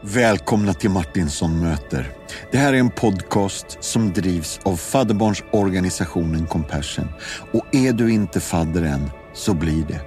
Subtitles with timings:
[0.00, 2.12] Välkomna till Martinsson möter.
[2.52, 7.08] Det här är en podcast som drivs av fadderbarnsorganisationen Compassion.
[7.52, 10.00] Och är du inte fadder än, så blir det.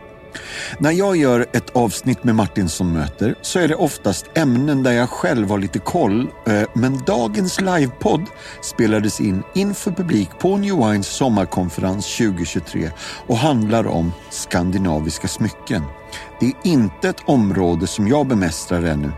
[0.79, 5.09] När jag gör ett avsnitt med Martinsson möter så är det oftast ämnen där jag
[5.09, 6.27] själv har lite koll.
[6.47, 8.25] Eh, men dagens livepodd
[8.61, 12.91] spelades in inför publik på New Wines sommarkonferens 2023
[13.27, 15.83] och handlar om skandinaviska smycken.
[16.39, 19.11] Det är inte ett område som jag bemästrar ännu.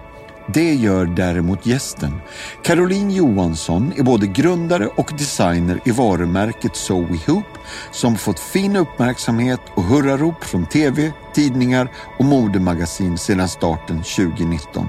[0.47, 2.21] Det gör däremot gästen.
[2.63, 7.45] Caroline Johansson är både grundare och designer i varumärket So We Hoop
[7.91, 14.87] som fått fin uppmärksamhet och hurrarop från tv, tidningar och modemagasin sedan starten 2019.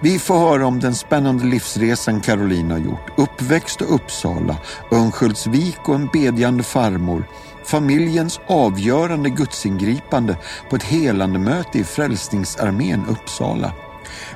[0.00, 3.18] Vi får höra om den spännande livsresan Caroline har gjort.
[3.18, 4.56] Uppväxt och Uppsala,
[4.92, 7.28] Örnsköldsvik och en bedjande farmor.
[7.64, 10.36] Familjens avgörande gudsingripande
[10.70, 13.72] på ett helande möte i Frälsningsarmén Uppsala.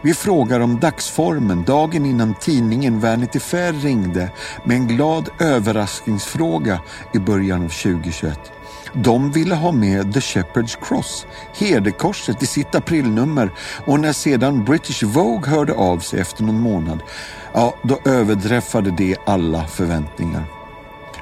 [0.03, 4.31] Vi frågar om dagsformen dagen innan tidningen Vanity Fair ringde
[4.65, 6.81] med en glad överraskningsfråga
[7.15, 8.53] i början av 2021.
[8.93, 13.51] De ville ha med The Shepherd's Cross, herdekorset, i sitt aprilnummer
[13.87, 17.03] och när sedan British Vogue hörde av sig efter någon månad,
[17.53, 20.45] ja, då överträffade det alla förväntningar.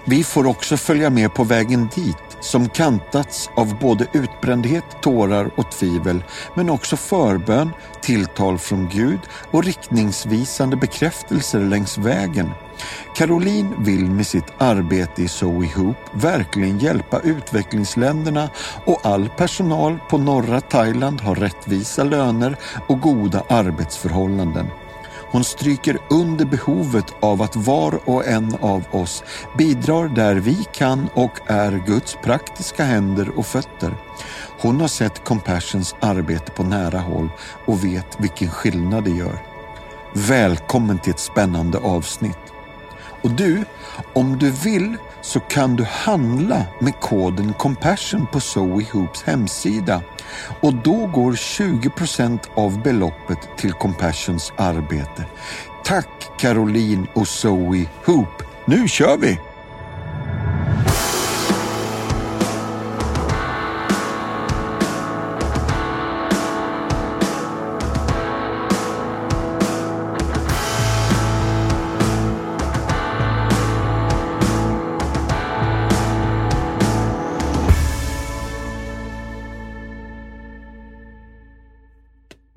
[0.05, 5.71] Vi får också följa med på vägen dit som kantats av både utbrändhet, tårar och
[5.71, 12.51] tvivel men också förbön, tilltal från Gud och riktningsvisande bekräftelser längs vägen.
[13.15, 18.51] Caroline vill med sitt arbete i Zoe Hoop verkligen hjälpa utvecklingsländerna
[18.85, 24.67] och all personal på norra Thailand har rättvisa löner och goda arbetsförhållanden.
[25.31, 29.25] Hon stryker under behovet av att var och en av oss
[29.59, 33.95] bidrar där vi kan och är Guds praktiska händer och fötter.
[34.61, 37.29] Hon har sett Compassions arbete på nära håll
[37.67, 39.39] och vet vilken skillnad det gör.
[40.13, 42.39] Välkommen till ett spännande avsnitt.
[43.23, 43.65] Och du,
[44.15, 50.03] om du vill så kan du handla med koden Compassion på Zoe Hoops hemsida
[50.61, 55.25] och då går 20% av beloppet till Compassions arbete.
[55.85, 56.09] Tack
[56.39, 58.43] Caroline och Zoe Hoop.
[58.65, 59.39] Nu kör vi!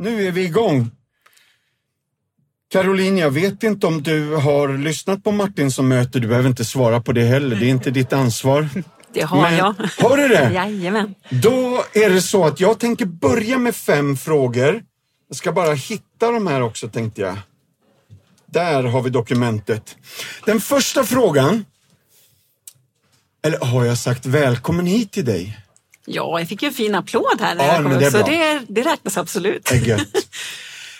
[0.01, 0.91] Nu är vi igång.
[2.71, 6.19] Caroline, jag vet inte om du har lyssnat på Martin som möter.
[6.19, 7.55] Du behöver inte svara på det heller.
[7.55, 8.69] Det är inte ditt ansvar.
[9.13, 9.75] Det har Men- jag.
[9.99, 10.51] Har du det?
[10.53, 11.15] Jajamän.
[11.29, 14.83] Då är det så att jag tänker börja med fem frågor.
[15.27, 17.37] Jag ska bara hitta de här också tänkte jag.
[18.45, 19.95] Där har vi dokumentet.
[20.45, 21.65] Den första frågan.
[23.43, 25.57] Eller har jag sagt välkommen hit till dig?
[26.05, 28.61] Ja, jag fick ju en fin applåd här när Ja, jag kom upp, så det,
[28.67, 29.71] det räknas absolut.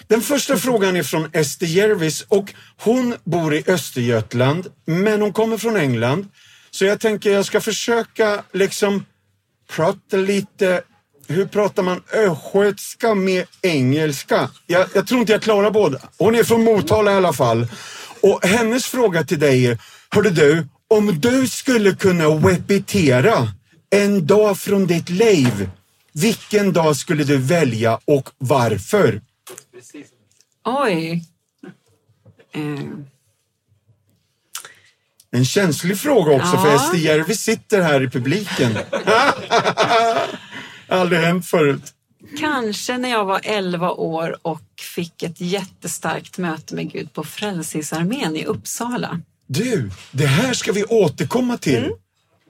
[0.07, 5.57] Den första frågan är från Ester Jervis och hon bor i Östergötland men hon kommer
[5.57, 6.27] från England.
[6.71, 9.05] Så jag tänker jag ska försöka liksom
[9.71, 10.81] prata lite,
[11.27, 14.49] hur pratar man östgötska med engelska?
[14.67, 15.99] Jag, jag tror inte jag klarar båda.
[16.17, 17.67] Hon är från Motala i alla fall.
[18.21, 19.77] Och hennes fråga till dig är,
[20.09, 23.47] hörde du, om du skulle kunna repetera
[23.91, 25.69] en dag från ditt liv,
[26.13, 29.21] vilken dag skulle du välja och varför?
[30.65, 31.25] Oj.
[32.53, 32.61] Eh,
[35.33, 36.75] En känslig fråga också för Ja.
[36.75, 38.77] Ester Järvi sitter här i publiken.
[40.87, 41.93] Aldrig hänt förut.
[42.39, 44.61] kanske när jag var 11 år och
[44.95, 49.21] fick ett jättestarkt möte med Gud på Frälsningsarmén i Uppsala.
[49.47, 51.91] Du, det här ska vi återkomma till.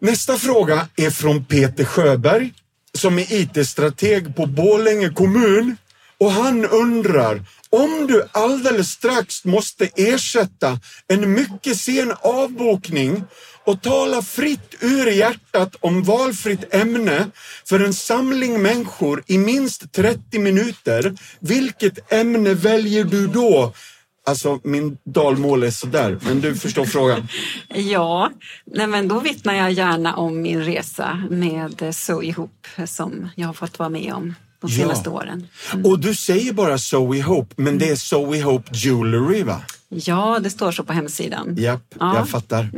[0.04, 2.54] Nästa fråga är från Peter Sjöberg
[2.94, 5.78] som är IT-strateg på Borlänge kommun
[6.18, 13.24] och han undrar om du alldeles strax måste ersätta en mycket sen avbokning
[13.66, 17.28] och tala fritt ur hjärtat om valfritt ämne
[17.66, 21.14] för en samling människor i minst 30 minuter.
[21.40, 23.74] Vilket ämne väljer du då?
[24.28, 27.28] Alltså, min dalmål är sådär, men du förstår frågan.
[27.76, 28.32] Ja,
[28.66, 33.53] nej men då vittnar jag gärna om min resa med Zoe Hoop som jag har
[33.53, 34.78] fått vara med om de Ja.
[34.78, 35.47] senaste åren.
[35.84, 39.62] Och du säger bara Zoe Hope, men det är Zoe Hope Jewelry va?
[39.90, 41.56] Ja, det står så på hemsidan.
[41.58, 42.16] Japp, Ja.
[42.16, 42.70] jag fattar.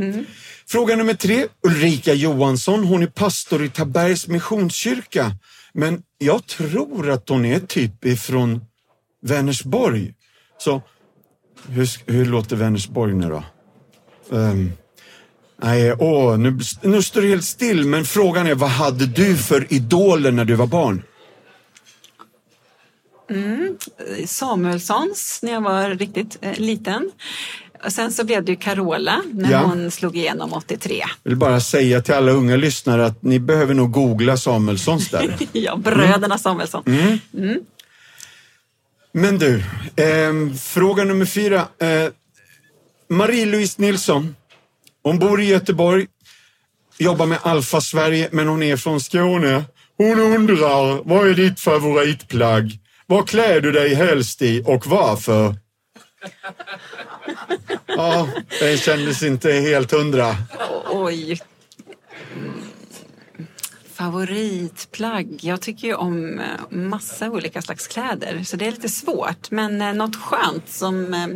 [0.68, 1.45] Fråga nummer tre.
[1.68, 5.31] Ulrika Johansson, hon är pastor i Tabergs Missionskyrka.
[5.74, 8.62] Men jag tror att hon är typ ifrån
[9.22, 10.13] Vänersborg.
[10.57, 10.81] Så,
[11.69, 13.44] hur, hur låter Vänersborg nu då?
[14.30, 14.71] Um,
[15.63, 19.74] nej, åh, nu, nu står det helt still, men frågan är vad hade du för
[19.74, 21.04] idoler när du var barn?
[23.30, 23.77] Mm,
[24.27, 27.12] Samuelssons när jag var riktigt eh, liten.
[27.86, 29.59] Och sen så blev det ju Carola när Ja.
[29.62, 30.95] hon slog igenom 83.
[31.24, 35.38] Jag vill bara säga till alla unga lyssnare att ni behöver nog googla Samuelssons där.
[35.51, 36.83] ja, bröderna Samuelsson.
[39.13, 39.63] Men du,
[39.95, 41.68] eh, fråga nummer fyra.
[41.80, 42.10] Eh,
[43.10, 44.36] Marie-Louise Nilsson,
[45.04, 46.07] hon bor i Göteborg,
[46.98, 49.63] jobbar med Alfa Sverige, men hon är från Skåne.
[49.98, 52.80] Hon undrar, vad är ditt favoritplagg?
[53.07, 55.56] Vad klär du dig helst i och varför?
[57.86, 58.27] Ja,
[58.59, 60.36] det kändes inte helt hundra.
[60.92, 61.39] Oj.
[64.04, 65.40] Favoritplagg?
[65.42, 69.52] Jag tycker ju om eh, massa olika slags kläder så det är lite svårt.
[69.52, 71.14] Men eh, något skönt som...
[71.14, 71.28] eh,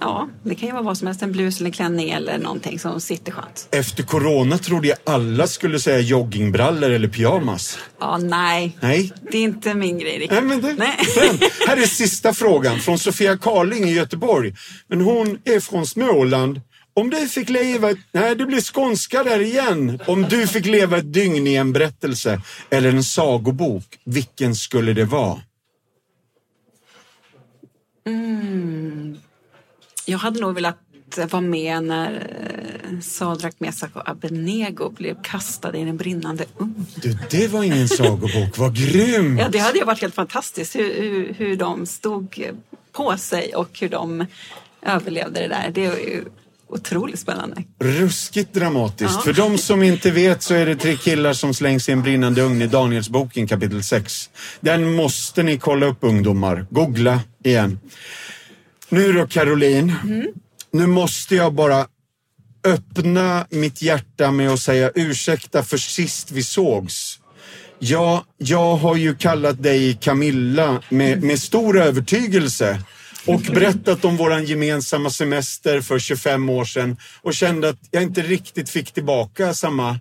[0.00, 1.22] Ja, det kan ju vara vad som helst.
[1.22, 3.68] En blus eller klänning eller någonting som sitter skönt.
[3.70, 7.78] Efter corona trodde jag alla skulle säga joggingbrallor eller pyjamas.
[8.00, 8.76] Ja, nej.
[8.80, 10.30] Nej, Det är inte min grej riktigt.
[10.30, 10.96] Nej, men det, Nej.
[11.66, 14.54] Här är sista frågan från Sofia Karling i Göteborg.
[14.88, 16.60] Men hon är från Småland.
[16.98, 20.00] Om du fick leva, ett- nej det blir skånska där igen.
[20.06, 22.40] Om du fick leva ett dygn i en berättelse
[22.70, 25.40] eller en sagobok, vilken skulle det vara?
[30.06, 30.78] Jag hade nog velat
[31.30, 32.12] vara med när
[32.92, 36.86] eh, Sadrak, Mesak och Abednego blev kastade i en brinnande ugn.
[37.02, 39.40] Du, det var ingen sagobok, vad grymt!
[39.40, 42.44] Ja, det hade ju varit helt fantastiskt hur, hur, hur de stod
[42.92, 44.26] på sig och hur de
[44.82, 45.70] överlevde det där.
[45.74, 46.24] Det är ju
[46.68, 47.62] otroligt spännande.
[47.80, 49.14] Ruskigt dramatiskt.
[49.14, 49.20] Ja.
[49.20, 52.42] För de som inte vet så är det tre killar som slängs i en brinnande
[52.42, 54.30] ugn i Danielsboken kapitel 6.
[54.60, 56.66] Den måste ni kolla upp ungdomar.
[56.70, 57.80] Googla igen.
[58.88, 59.94] Nu då Caroline.
[60.70, 61.86] Nu måste jag bara
[62.64, 67.18] öppna mitt hjärta med att säga ursäkta för sist vi sågs.
[67.78, 72.82] Ja, jag har ju kallat dig Camilla med, med stor övertygelse
[73.26, 78.22] och berättat om våran gemensamma semester för 25 år sedan och kände att jag inte
[78.22, 79.98] riktigt fick tillbaka samma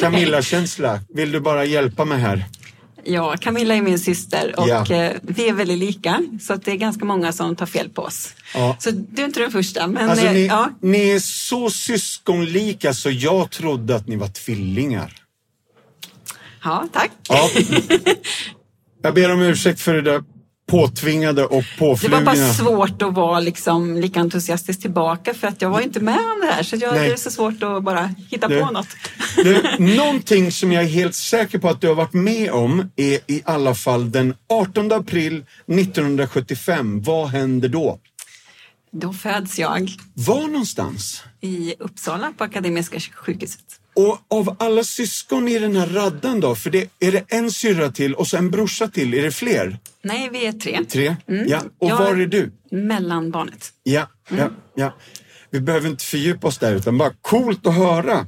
[0.00, 1.00] Camilla-känsla.
[1.14, 2.44] Vill du bara hjälpa mig här?
[3.04, 4.92] Ja, Camilla är min syster och Ja.
[4.94, 8.02] eh, vi är väldigt lika så att det är ganska många som tar fel på
[8.02, 8.34] oss.
[8.54, 8.76] Ja.
[8.80, 9.86] Så du är inte den första.
[9.86, 14.28] Men Alltså eh, ni, ja, ni är så syskonlika så jag trodde att ni var
[14.28, 15.12] tvillingar.
[16.64, 17.10] ja, tack.
[17.28, 17.50] Ja.
[19.02, 20.22] Jag ber om ursäkt för det där
[20.70, 22.20] påtvingade och Det var påflugna.
[22.20, 26.40] bara svårt att vara liksom lika entusiastisk tillbaka för att jag var inte med om
[26.46, 27.08] det här så jag, Nej.
[27.08, 28.88] det är så svårt att bara hitta Du- på något.
[29.36, 29.62] Du,
[29.96, 33.42] någonting som jag är helt säker på att du har varit med om är i
[33.44, 37.02] alla fall den 18 april 1975.
[37.02, 37.98] Vad händer då?
[38.92, 41.22] Då föds jag Var någonstans?
[41.40, 43.79] i Uppsala på Akademiska sjukhuset.
[44.08, 47.90] Och av alla syskon i den här raddan då, för det, är det en syrra
[47.92, 49.78] till och så en brorsa till, är det fler?
[50.02, 50.84] Nej, vi är tre.
[50.84, 51.16] Tre?
[51.26, 51.60] Ja.
[51.78, 52.52] Och Jag- var är du?
[52.70, 53.72] Mellanbarnet.
[53.82, 54.96] Ja, ja, ja.
[55.50, 58.26] Vi behöver inte fördjupa oss där utan bara coolt att höra.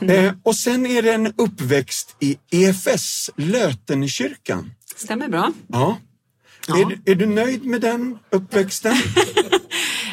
[0.00, 4.70] Eh, och sen är det en uppväxt i EFS, Lötenkyrkan.
[4.96, 5.52] Stämmer bra.
[5.68, 5.98] Ja.
[6.68, 6.78] Ja.
[6.80, 8.94] Är, du- är du nöjd med den uppväxten?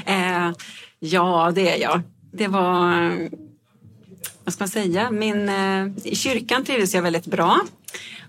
[0.06, 0.52] Eh,
[1.00, 2.02] ja, det är jag.
[2.34, 3.12] Det var,
[4.50, 7.60] vad ska man säga, min, eh, i kyrkan trivdes jag väldigt bra.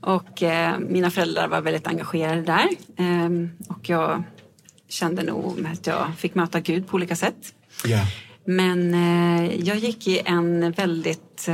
[0.00, 2.68] Och eh, mina föräldrar var väldigt engagerade där.
[2.96, 3.30] Eh,
[3.68, 4.22] och jag
[4.88, 7.54] kände nog att jag fick möta Gud på olika sätt.
[7.84, 8.06] ja.
[8.44, 11.48] Men eh, jag gick i en väldigt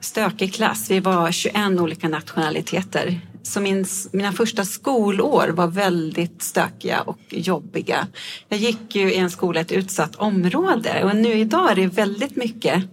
[0.00, 0.90] stökig klass.
[0.90, 3.20] Vi var 21 olika nationaliteter.
[3.42, 8.06] Så min, mina första skolår var väldigt stökiga och jobbiga.
[8.48, 11.86] Jag gick ju i en skola i ett utsatt område och nu idag är det
[11.86, 12.84] väldigt mycket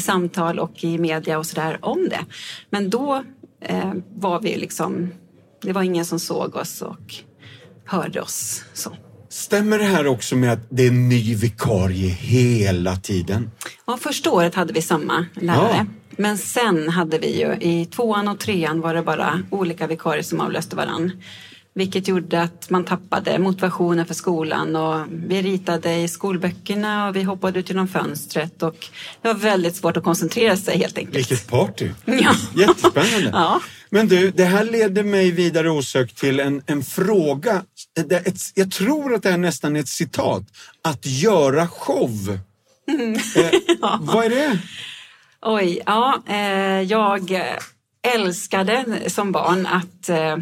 [0.00, 2.24] samtal och i media och sådär om det.
[2.70, 3.24] Men då
[3.60, 5.10] eh, var vi liksom,
[5.62, 7.14] det var ingen som såg oss och
[7.84, 8.64] hörde oss.
[8.72, 8.92] Så.
[9.28, 13.50] Stämmer det här också med att det är en ny vikarie hela tiden?
[13.86, 15.76] Ja, första året hade vi samma lärare.
[15.76, 15.86] Ja.
[16.10, 20.40] Men sen hade vi ju i tvåan och trean var det bara olika vikarier som
[20.40, 21.12] avlöste varann.
[21.74, 27.22] Vilket gjorde att man tappade motivationen för skolan och vi ritade i skolböckerna och vi
[27.22, 28.86] hoppade ut genom fönstret och
[29.22, 31.16] det var väldigt svårt att koncentrera sig helt enkelt.
[31.16, 31.90] Vilket party!
[32.04, 32.34] Ja.
[32.56, 33.30] Jättespännande!
[33.32, 33.60] Ja.
[33.90, 37.62] Men du, det här leder mig vidare osökt till en, en fråga.
[38.10, 40.42] Är Ett, jag tror att det är nästan ett citat.
[40.82, 42.38] Att göra show.
[42.88, 43.14] Mm.
[43.14, 43.50] Eh,
[44.00, 44.58] vad är det?
[45.42, 47.42] Oj, ja, eh, jag
[48.14, 50.38] älskade som barn att eh, ja,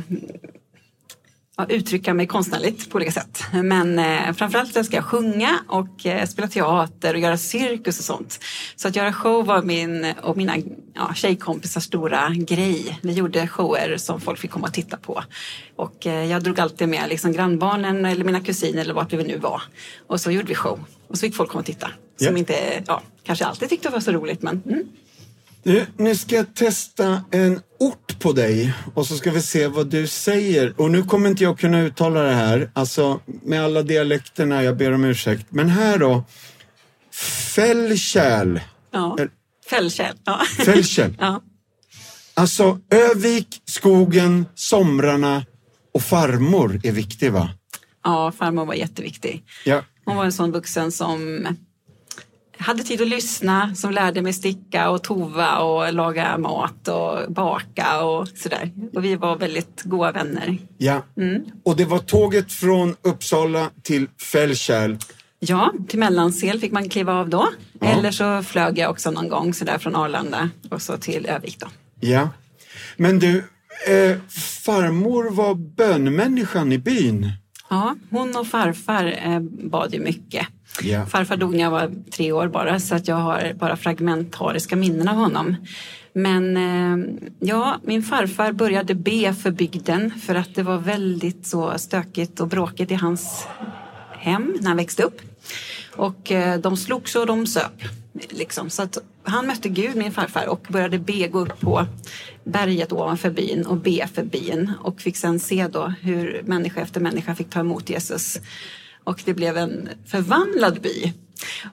[1.68, 3.42] uttrycka mig konstnärligt på olika sätt.
[3.52, 8.40] Men eh, framförallt älskar jag sjunga och eh, spela teater och göra cirkus och sånt.
[8.76, 10.56] Så att göra show var min och mina
[10.94, 12.98] ja, tjejkompisars stora grej.
[13.02, 15.22] Vi gjorde shower som folk fick komma och titta på.
[15.76, 19.38] Och eh, jag drog alltid med liksom, grannbarnen eller mina kusiner eller vart vi nu
[19.38, 19.62] var.
[20.06, 20.84] Och så gjorde vi show.
[21.08, 21.90] Och så fick folk komma och titta.
[22.16, 22.38] Som Ja.
[22.38, 24.88] inte, ja, kanske alltid tyckte det var så roligt men mm.
[25.62, 29.86] Du, nu ska jag testa en ort på dig och så ska vi se vad
[29.86, 30.80] du säger.
[30.80, 34.92] Och nu kommer inte jag kunna uttala det här, alltså med alla dialekterna, jag ber
[34.92, 35.46] om ursäkt.
[35.50, 36.24] Men här då,
[37.54, 38.60] Fällkärl.
[38.90, 39.16] ja.
[39.70, 40.16] Fällkärl.
[40.24, 40.40] Ja.
[40.64, 41.16] Fällkärl.
[41.18, 41.42] ja.
[42.34, 45.46] Alltså Övik, skogen, somrarna
[45.94, 47.50] och farmor är viktig va?
[48.04, 49.44] ja, farmor var jätteviktig.
[49.64, 49.82] Ja.
[50.04, 51.46] Hon var en sån vuxen som
[52.58, 58.04] hade tid att lyssna, som lärde mig sticka och tova och laga mat och baka
[58.04, 58.72] och sådär.
[58.94, 60.58] Och vi var väldigt goda vänner.
[60.78, 61.02] ja.
[61.64, 64.96] Och det var tåget från Uppsala till Fällkärl.
[65.40, 67.48] Ja, till Mellansel fick man kliva av då.
[67.80, 71.66] Eller så flög jag också någon gång sådär från Arlanda och så till Övik då.
[72.00, 72.28] Ja.
[72.96, 73.36] Men du,
[73.88, 74.16] eh,
[74.64, 77.32] farmor var bönmänniskan i byn.
[77.70, 80.46] Ja, hon och farfar eh, bad ju mycket.
[80.84, 81.06] Yeah.
[81.06, 85.08] Farfar dog när jag var tre år bara så att jag har bara fragmentariska minnen
[85.08, 85.56] av honom.
[86.12, 91.78] Men eh, ja, min farfar började be för bygden för att det var väldigt så
[91.78, 93.46] stökigt och bråkigt i hans
[94.18, 95.20] hem när han växte upp.
[95.96, 97.82] Och eh, de slogs och de söp.
[98.28, 98.70] Liksom.
[98.70, 101.86] Så att han mötte Gud, min farfar, och började be, gå upp på
[102.44, 104.72] berget ovanför byn och be för byn.
[104.82, 108.40] Och fick sen se då hur människa efter människa fick ta emot Jesus.
[109.08, 111.12] Och det blev en förvandlad by.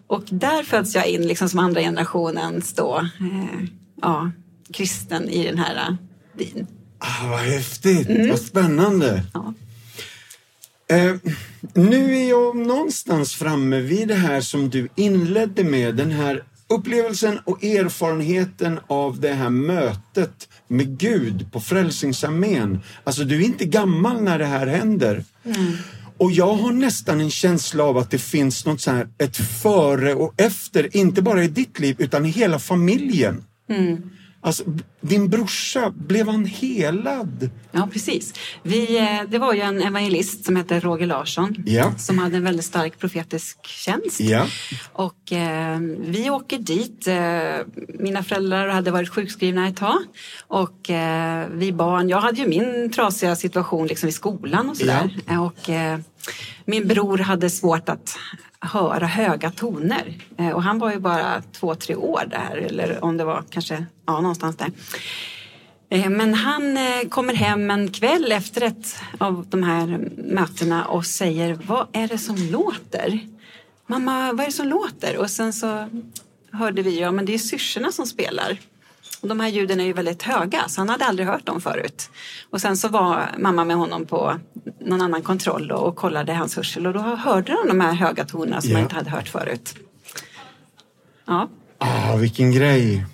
[0.07, 3.67] Och där föds jag in liksom som andra generationens då, eh,
[4.01, 4.31] ja,
[4.73, 5.95] kristen i den här eh,
[6.37, 6.67] byn.
[6.99, 9.23] Ah, vad häftigt, vad spännande.
[9.33, 9.53] Ja.
[10.95, 11.15] Eh,
[11.73, 17.39] nu är jag någonstans framme vid det här som du inledde med, den här upplevelsen
[17.45, 22.79] och erfarenheten av det här mötet med Gud på Frälsningsarmén.
[23.03, 25.23] Alltså du är inte gammal när det här händer.
[26.17, 30.13] Och jag har nästan en känsla av att det finns något så här, ett före
[30.13, 33.43] och efter, inte bara i ditt liv utan i hela familjen.
[33.69, 34.09] Mm.
[34.45, 34.63] Alltså,
[35.01, 37.49] din brorsa, blev han helad?
[37.71, 38.33] Ja, precis.
[38.63, 41.91] Vi, eh, det var ju en evangelist som hette Roger Larsson Ja.
[41.97, 44.19] som hade en väldigt stark profetisk tjänst.
[44.19, 44.45] Ja.
[44.93, 47.07] Och eh, vi åker dit.
[47.07, 49.99] Eh, mina föräldrar hade varit sjukskrivna ett tag.
[50.47, 55.09] Och eh, vi barn, jag hade ju min trasiga situation liksom i skolan och sådär.
[55.39, 55.99] Och eh,
[56.65, 58.17] min bror hade svårt att
[58.59, 60.13] höra höga toner.
[60.37, 62.57] Eh, och han var ju bara två, tre år där.
[62.57, 64.71] Eller om det var kanske, ja någonstans där.
[65.89, 71.05] Eh, Men han eh, kommer hem en kväll efter ett av de här mötena och
[71.05, 73.19] säger Vad är det som låter?
[73.87, 75.17] Mamma, vad är det som låter?
[75.17, 75.89] Och sen så
[76.51, 78.57] hörde vi, ja men det är syrsorna som spelar.
[79.21, 82.09] De här ljuden är ju väldigt höga så han hade aldrig hört dem förut.
[82.49, 84.39] Och sen så var mamma med honom på
[84.81, 88.61] någon annan kontroll och, kollade hans hörsel och då hörde de de här höga tonerna
[88.61, 88.75] som Ja.
[88.77, 89.75] han inte hade hört förut.
[91.27, 93.05] Ja, Ah, vilken grej.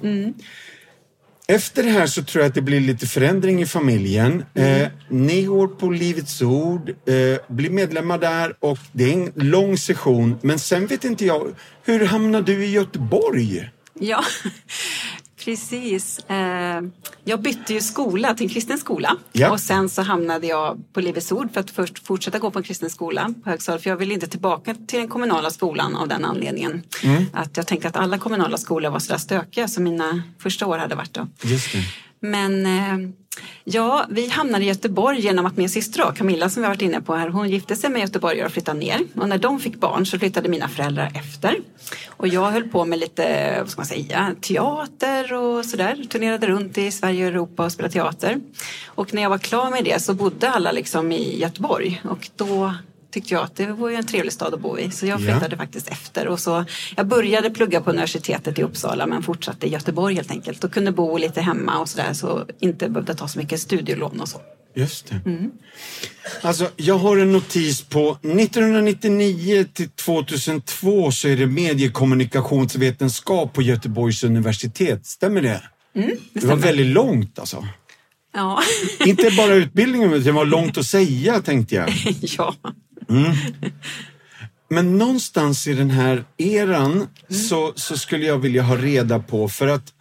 [1.48, 4.46] Efter det här så tror jag att det blir lite förändring i familjen.
[4.54, 6.96] Eh, ni går på Livets Ord, eh,
[7.56, 10.36] blir medlemmar där och det är en lång session.
[10.42, 11.48] Men sen vet inte jag,
[11.84, 13.70] hur hamnar du i Göteborg?
[13.94, 14.24] Ja,
[15.46, 16.20] precis.
[16.20, 16.82] Eh,
[17.24, 19.52] Jag bytte ju skola till en kristen skola Ja.
[19.52, 22.64] och sen så hamnade jag på Livets Ord för att först fortsätta gå på en
[22.64, 26.26] kristen skola på högstadiet för jag ville inte tillbaka till den kommunala skolan av den
[26.26, 26.84] anledningen.
[27.34, 30.96] Att jag tänkte att alla kommunala skolor var sådär stökiga som mina första år hade
[30.96, 31.28] varit då.
[32.20, 33.10] Men eh,
[33.64, 36.82] ja, vi hamnade i Göteborg genom att min syster då, Camilla som vi har varit
[36.82, 39.00] inne på här, hon gifte sig med göteborgare och flyttade ner.
[39.16, 41.56] Och när de fick barn så flyttade mina föräldrar efter.
[42.08, 46.04] Och jag höll på med lite, vad ska man säga, teater och sådär.
[46.10, 48.42] Turnerade runt i Sverige och Europa och spelade teater.
[48.86, 52.02] Och när jag var klar med det så bodde alla liksom i Göteborg.
[52.10, 52.74] Och då
[53.12, 54.92] tyckte jag att det var ju en trevlig stad att bo i.
[54.92, 55.32] Så jag Ja.
[55.32, 56.28] flyttade faktiskt efter.
[56.28, 56.66] Och så,
[56.98, 60.64] jag började plugga på universitetet i Uppsala men fortsatte i Göteborg helt enkelt.
[60.64, 64.30] Och kunde bo lite hemma och sådär så inte behövde ta så mycket studielån och
[64.30, 64.42] så.
[64.76, 65.22] Just det.
[66.42, 74.24] Alltså, jag har en notis på 1999 till 2002 så är det mediekommunikationsvetenskap på Göteborgs
[74.24, 75.06] universitet.
[75.06, 75.62] Stämmer det?
[75.94, 76.02] det
[76.34, 76.56] var stämmer.
[76.56, 77.68] väldigt långt alltså.
[78.34, 78.62] Ja,
[79.06, 81.90] Inte bara utbildningen, utan det var långt att säga tänkte jag.
[82.22, 82.56] ja.
[84.70, 89.68] Men någonstans i den här eran så, så skulle jag vilja ha reda på för
[89.68, 89.94] att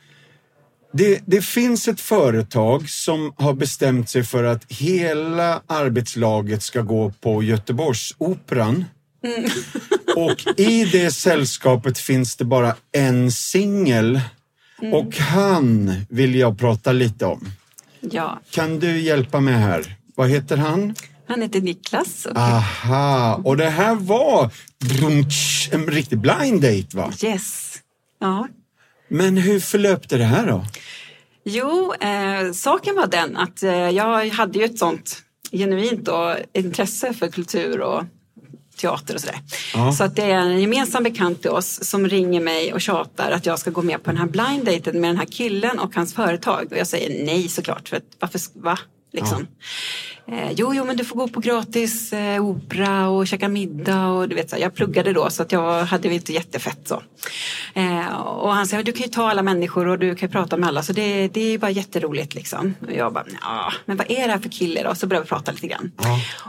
[0.92, 7.12] Det, det finns ett företag som har bestämt sig för att hela arbetslaget ska gå
[7.20, 8.84] på Göteborgsoperan.
[10.16, 14.20] Och i det sällskapet finns det bara en singel.
[14.92, 17.52] Och han vill jag prata lite om.
[18.00, 19.96] Ja, Kan du hjälpa mig här?
[20.16, 20.94] Vad heter han?
[21.30, 22.26] Han heter Niklas.
[22.26, 24.50] Och Aha, och det här var
[25.72, 27.12] en riktig blind date va?
[27.22, 27.78] Yes.
[28.20, 28.49] Ja.
[29.08, 30.64] Men hur förlöpte det här då?
[31.44, 35.22] Jo, eh, saken var den att eh, jag hade ju ett sånt
[35.52, 38.04] genuint då, intresse för kultur och
[38.80, 39.40] teater och sådär.
[39.75, 39.92] Ja.
[39.92, 43.46] Så att det är en gemensam bekant till oss som ringer mig och tjatar att
[43.46, 46.14] jag ska gå med på den här blind daten med den här killen och hans
[46.14, 46.66] företag.
[46.70, 48.78] Och jag säger nej såklart, för att, varför, va?
[49.12, 49.46] Liksom.
[50.32, 54.28] Eh, jo, jo, men du får gå på gratis eh, opera och käka middag och
[54.28, 57.02] du vet, så, här, jag pluggade då så att jag hade ju inte jättefett så.
[57.75, 60.56] Eh, och han säger, du kan ju ta alla människor och du kan ju prata
[60.56, 62.75] med alla så det, det är bara jätteroligt liksom.
[62.87, 64.94] Och jag bara, ja, men vad är det här för kille då?
[64.94, 65.92] Så började vi prata lite grann.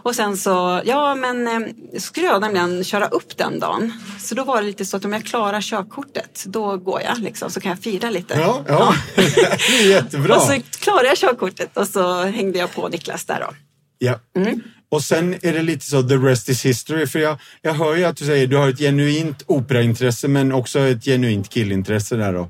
[0.04, 3.94] Och sen så, ja men eh, skulle jag nämligen köra upp den dagen.
[4.20, 7.50] Så då var det lite så att om jag klarar körkortet, då går jag liksom
[7.50, 8.40] så kan jag fira lite.
[8.40, 8.94] Ja, ja.
[9.16, 10.36] det är jättebra.
[10.36, 13.71] Och så klarade jag körkortet och så hängde jag på Niklas där då.
[14.04, 14.20] Ja.
[14.36, 14.62] Mm.
[14.90, 17.08] Och sen är det lite så, the rest is history.
[17.08, 20.80] För jag, jag hör ju att du säger du har ett genuint operaintresse men också
[20.80, 22.50] ett genuint killintresse där då.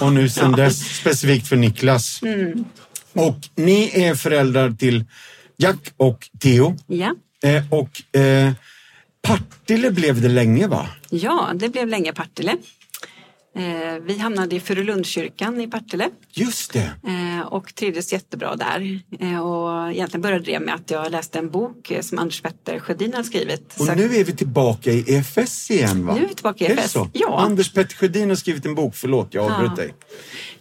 [0.00, 2.22] Och nu sen dess specifikt för Niklas.
[2.22, 2.64] Mm.
[3.12, 5.04] Och ni är föräldrar till
[5.56, 6.76] Jack och Theo.
[6.86, 7.14] Ja.
[7.44, 8.52] Eh, och eh,
[9.22, 10.88] Partille blev det länge va?
[11.10, 12.56] Ja, det blev länge Partille.
[13.56, 16.92] Eh, vi hamnade i Furulundskyrkan i Partille Just det.
[17.06, 19.00] eh, och trivdes jättebra där.
[19.20, 23.12] Eh, och egentligen började det med att jag läste en bok som Anders Petter Sjödin
[23.12, 23.74] hade skrivit.
[23.78, 26.14] Och Så- nu är vi tillbaka i EFS igen va?
[26.14, 26.96] Nu är vi tillbaka i EFS.
[27.12, 27.40] Ja.
[27.40, 29.82] Anders Petter Sjödin har skrivit en bok, förlåt jag avbröt Ja.
[29.82, 29.94] dig.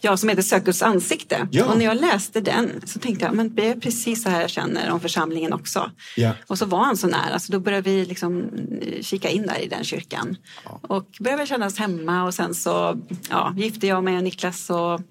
[0.01, 1.47] Ja, som heter Sök Guds ansikte.
[1.51, 1.65] Ja.
[1.65, 4.49] Och när jag läste den så tänkte jag, men det är precis så här jag
[4.49, 5.91] känner om församlingen också.
[6.15, 6.31] Ja.
[6.47, 8.43] Och så var han så nära, så då började vi liksom
[8.81, 10.38] eh, kika in där i den kyrkan.
[10.81, 12.97] Och började väl känna oss hemma och sen så
[13.29, 15.01] ja, gifte jag mig och Niklas och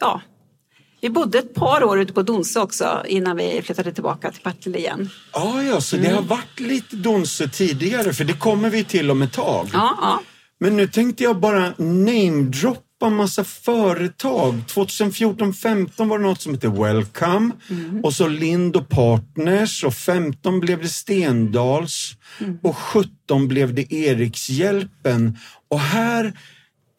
[0.00, 0.20] ja,
[1.00, 4.78] vi bodde ett par år ute på Donse också innan vi flyttade tillbaka till Partille
[4.78, 5.10] igen.
[5.32, 6.08] Ah, ja, så Mm.
[6.08, 9.68] det har varit lite Donse tidigare, för det kommer vi till om ett tag.
[9.72, 10.20] Ja, ja.
[10.60, 14.54] Men nu tänkte jag bara namedroppa massa företag.
[14.68, 17.50] 2014-15 var det något som hette Welcome
[18.02, 22.16] och så Lind och Partners och 15 blev det Stendals
[22.62, 25.38] och 17 blev det Erikshjälpen.
[25.68, 26.32] Och här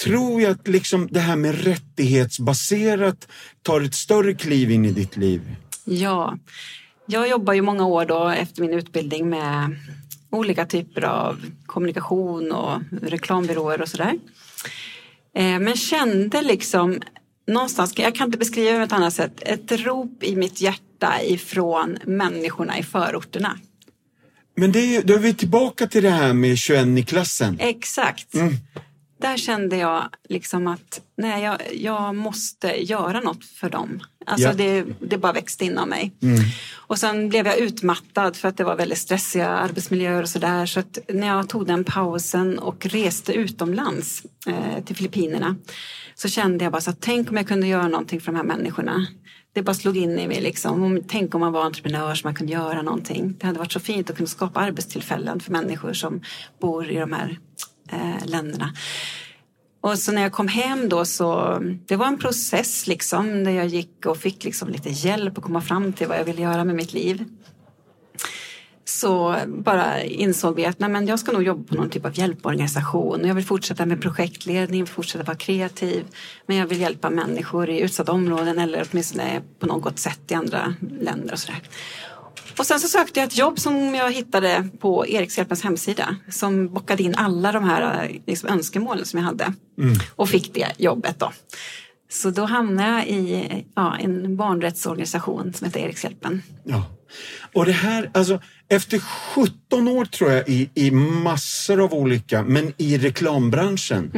[0.04, 3.28] tror jag att liksom det här med rättighetsbaserat
[3.62, 5.56] tar ett större kliv in i ditt liv.
[5.86, 6.38] Ja,
[7.06, 9.76] jag jobbar ju många år då efter min utbildning med
[10.30, 14.20] olika typer av kommunikation och reklambyråer och sådär.
[15.36, 17.02] Eh, Men kände liksom
[17.48, 21.14] någonstans, jag kan inte beskriva det på ett annat sätt, ett rop i mitt hjärta
[21.24, 23.60] ifrån människorna i förorterna.
[24.56, 27.58] Men det, då är vi tillbaka till det här med 21 i klassen.
[27.60, 28.28] Exakt.
[29.18, 34.00] Där kände jag liksom att nej, jag, jag måste göra något för dem.
[34.26, 34.54] Alltså Ja.
[34.54, 36.12] det, det bara växte inom mig.
[36.74, 40.66] Och sen blev jag utmattad för att det var väldigt stressiga arbetsmiljöer och sådär.
[40.66, 45.56] Så att när jag tog den pausen och reste utomlands eh, till Filippinerna
[46.16, 48.44] så kände jag bara så att tänk om jag kunde göra någonting för de här
[48.44, 49.08] människorna.
[49.54, 50.84] Det bara slog in i mig liksom.
[50.84, 53.36] Om- Tänk om man var entreprenör så man kunde göra någonting.
[53.40, 56.22] Det hade varit så fint att kunna skapa arbetstillfällen för människor som
[56.62, 57.40] bor i de här
[57.94, 58.74] eh, länderna.
[59.82, 63.68] Och så när jag kom hem då så, det var en process liksom där jag
[63.68, 66.76] gick och fick liksom lite hjälp att komma fram till vad jag ville göra med
[66.76, 67.26] mitt liv.
[68.86, 72.20] Så bara insåg vi att nej, men jag ska nog jobba på någon typ av
[72.20, 73.28] hjälporganisation.
[73.28, 76.06] Jag vill fortsätta med projektledning, fortsätta vara kreativ.
[76.46, 80.76] Men jag vill hjälpa människor i utsatta områden eller åtminstone på något sätt i andra
[81.00, 81.62] länder och sådär.
[82.58, 87.04] Och sen så sökte jag ett jobb som jag hittade på Erikshjälpens hemsida som bockade
[87.04, 89.54] in alla de här eh, liksom, önskemålen som jag hade.
[90.16, 91.32] Och fick det jobbet då.
[92.12, 96.42] Så då hamnade jag i ja, en barnrättsorganisation som heter Erikshjälpen.
[96.64, 96.86] Ja.
[97.54, 102.74] Och det här, alltså efter 17 år tror jag i, i massor av olika, men
[102.78, 104.12] i reklambranschen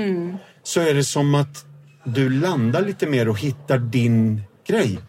[0.64, 1.66] så är det som att
[2.04, 5.00] du landar lite mer och hittar din grej.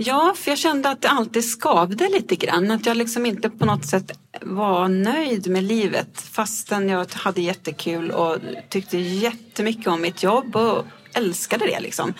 [0.00, 2.70] Ja, för jag kände att det alltid skavde lite grann.
[2.70, 8.10] Att jag liksom inte på något sätt var nöjd med livet fastän jag hade jättekul
[8.10, 8.36] och
[8.68, 10.84] tyckte jättemycket om mitt jobb och
[11.14, 12.14] älskade det liksom.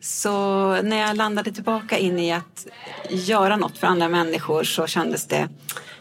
[0.00, 0.30] Så
[0.82, 2.66] när jag landade tillbaka in i att
[3.10, 5.48] göra något för andra människor så kändes det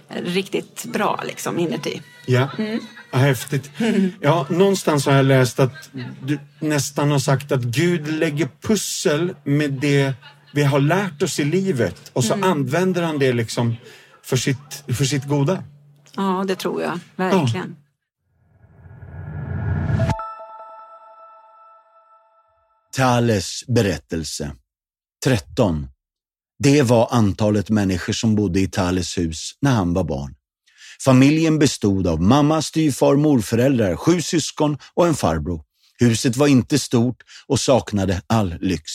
[0.10, 2.02] riktigt bra liksom inuti.
[2.26, 2.50] Ja.
[3.12, 3.72] Ja, häftigt.
[4.22, 5.89] Ja, någonstans har jag läst att
[6.22, 10.13] du nästan har sagt att Gud lägger pussel med det
[10.54, 13.76] vi har lärt oss i livet och så använder han det liksom
[14.24, 15.64] för sitt, för sitt goda.
[16.16, 17.76] Ja, det tror jag verkligen.
[22.96, 24.52] Thales berättelse
[25.24, 25.88] 13.
[26.60, 30.36] Det var antalet människor som bodde i Thales hus när han var barn.
[31.06, 35.62] Familjen bestod av mamma, styvfar, morföräldrar, sju syskon och en farbror.
[36.00, 38.92] Huset var inte stort och saknade all lyx.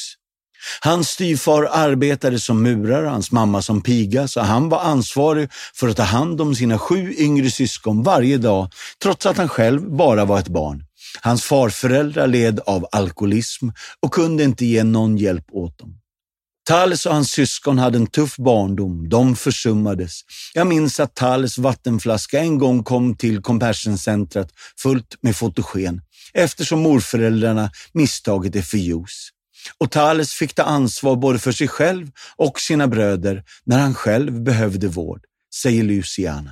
[0.81, 5.97] Hans styvfar arbetade som murare, hans mamma som piga, så han var ansvarig för att
[5.97, 8.71] ta hand om sina sju yngre syskon varje dag,
[9.03, 10.83] trots att han själv bara var ett barn.
[11.21, 13.69] Hans farföräldrar led av alkoholism
[14.03, 15.95] och kunde inte ge någon hjälp åt dem.
[16.67, 19.09] Tals och hans syskon hade en tuff barndom.
[19.09, 20.21] De försummades.
[20.55, 24.49] Jag minns att Tals vattenflaska en gång kom till Compassion-centret
[24.83, 26.01] fullt med fotogen
[26.35, 29.31] eftersom morföräldrarna misstagit det för juice.
[29.79, 34.43] Och Thales fick ta ansvar både för sig själv och sina bröder när han själv
[34.43, 35.21] behövde vård,
[35.55, 36.51] säger Luciana.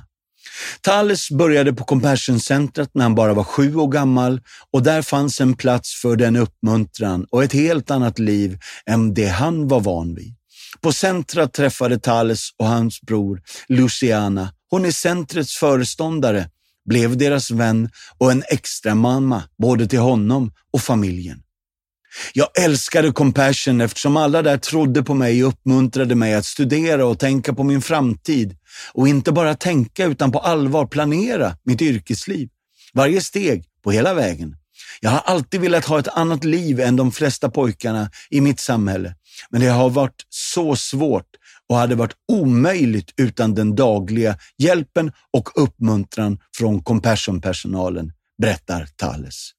[0.81, 4.41] Thales började på Compassion-centret när han bara var sju år gammal
[4.73, 9.27] och där fanns en plats för den uppmuntran och ett helt annat liv än det
[9.27, 10.35] han var van vid.
[10.81, 14.53] På centret träffade Thales och hans bror Luciana.
[14.69, 16.49] Hon är centrets föreståndare,
[16.89, 21.44] blev deras vän och en extra mamma både till honom och familjen.
[22.33, 27.19] Jag älskade Compassion eftersom alla där trodde på mig och uppmuntrade mig att studera och
[27.19, 28.57] tänka på min framtid.
[28.93, 32.49] Och inte bara tänka utan på allvar planera mitt yrkesliv.
[32.93, 34.55] Varje steg på hela vägen.
[34.99, 39.15] Jag har alltid velat ha ett annat liv än de flesta pojkarna i mitt samhälle.
[39.49, 41.29] Men det har varit så svårt
[41.69, 49.51] och hade varit omöjligt utan den dagliga hjälpen och uppmuntran från Compassion-personalen, berättar Thales.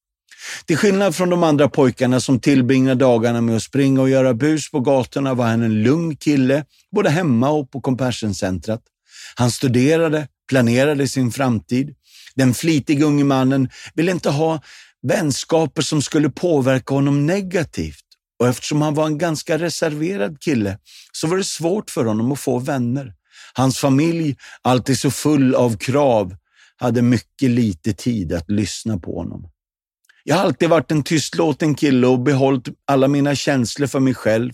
[0.66, 4.70] Till skillnad från de andra pojkarna som tillbringade dagarna med att springa och göra bus
[4.70, 8.80] på gatorna var han en lugn kille, både hemma och på Compassion-centret.
[9.34, 11.94] Han studerade, planerade sin framtid.
[12.34, 14.60] Den flitiga unge mannen ville inte ha
[15.02, 18.04] vänskaper som skulle påverka honom negativt.
[18.38, 20.78] Och eftersom han var en ganska reserverad kille
[21.12, 23.12] så var det svårt för honom att få vänner.
[23.54, 26.36] Hans familj, alltid så full av krav,
[26.76, 29.50] hade mycket lite tid att lyssna på honom.
[30.28, 34.52] Jag har alltid varit en tystlåten kille och behållit alla mina känslor för mig själv.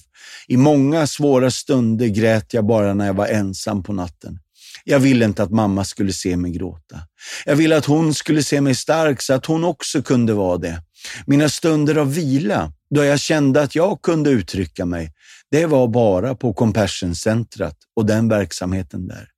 [0.49, 4.39] I många svåra stunder grät jag bara när jag var ensam på natten.
[4.85, 6.99] Jag ville inte att mamma skulle se mig gråta.
[7.45, 10.83] Jag ville att hon skulle se mig stark så att hon också kunde vara det.
[11.27, 15.13] Mina stunder av vila, då jag kände att jag kunde uttrycka mig,
[15.51, 19.29] det var bara på Compassion-centret och den verksamheten där.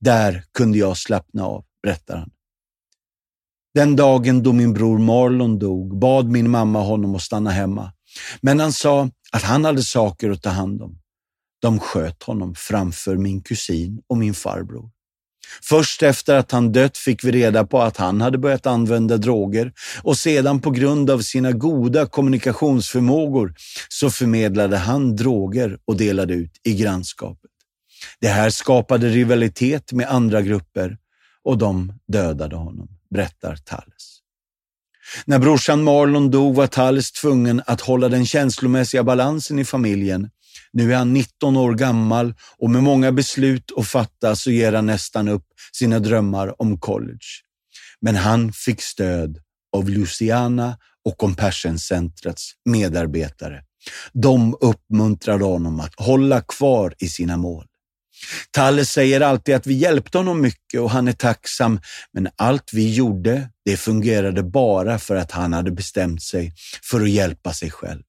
[0.00, 2.30] Där kunde jag slappna av, berättar han.
[3.80, 7.92] Den dagen då min bror Marlon dog bad min mamma honom att stanna hemma.
[8.40, 10.98] Men han sa att han hade saker att ta hand om.
[11.62, 14.90] De sköt honom framför min kusin och min farbror.
[15.62, 19.72] Först efter att han dött fick vi reda på att han hade börjat använda droger
[20.02, 23.54] och sedan på grund av sina goda kommunikationsförmågor
[23.88, 27.50] så förmedlade han droger och delade ut i grannskapet.
[28.20, 30.98] Det här skapade rivalitet med andra grupper
[31.44, 34.20] och de dödade honom berättar Thales.
[35.24, 40.30] När brorsan Marlon dog var Thales tvungen att hålla den känslomässiga balansen i familjen.
[40.72, 44.86] Nu är han 19 år gammal och med många beslut att fatta så ger han
[44.86, 47.26] nästan upp sina drömmar om college.
[48.00, 49.38] Men han fick stöd
[49.76, 53.62] av Luciana och Compassion-centrets medarbetare.
[54.12, 57.66] De uppmuntrade honom att hålla kvar i sina mål.
[58.50, 61.80] Talle säger alltid att vi hjälpte honom mycket och han är tacksam,
[62.12, 67.10] men allt vi gjorde, det fungerade bara för att han hade bestämt sig för att
[67.10, 68.02] hjälpa sig själv.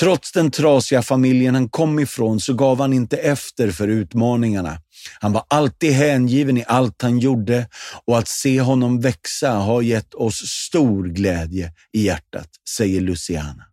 [0.00, 4.78] Trots den trasiga familjen han kom ifrån så gav han inte efter för utmaningarna.
[5.20, 7.68] Han var alltid hängiven i allt han gjorde
[8.06, 13.69] och att se honom växa har gett oss stor glädje i hjärtat, säger Luciana.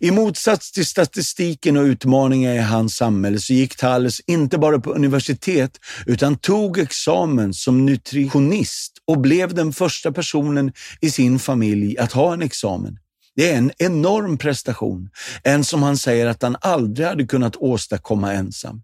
[0.00, 4.92] I motsats till statistiken och utmaningar i hans samhälle så gick Thales inte bara på
[4.92, 12.12] universitet utan tog examen som nutritionist och blev den första personen i sin familj att
[12.12, 12.98] ha en examen.
[13.36, 15.10] Det är en enorm prestation,
[15.42, 18.82] en som han säger att han aldrig hade kunnat åstadkomma ensam.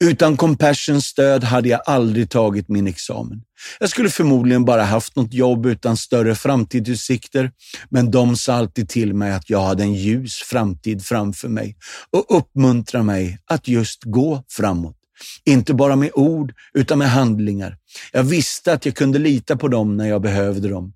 [0.00, 3.42] Utan Compassions stöd hade jag aldrig tagit min examen.
[3.80, 7.50] Jag skulle förmodligen bara haft något jobb utan större framtidsutsikter,
[7.90, 11.76] men de sa alltid till mig att jag hade en ljus framtid framför mig
[12.10, 14.96] och uppmuntrade mig att just gå framåt.
[15.44, 17.76] Inte bara med ord, utan med handlingar.
[18.12, 20.94] Jag visste att jag kunde lita på dem när jag behövde dem.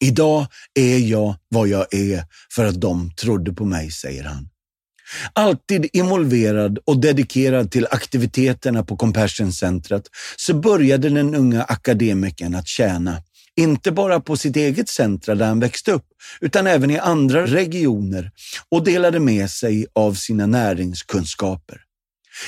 [0.00, 2.24] Idag är jag vad jag är
[2.54, 4.48] för att de trodde på mig, säger han.
[5.32, 10.02] Alltid involverad och dedikerad till aktiviteterna på Compassion-centret
[10.36, 13.22] så började den unga akademikern att tjäna,
[13.56, 16.06] inte bara på sitt eget centra där han växte upp,
[16.40, 18.30] utan även i andra regioner
[18.68, 21.80] och delade med sig av sina näringskunskaper.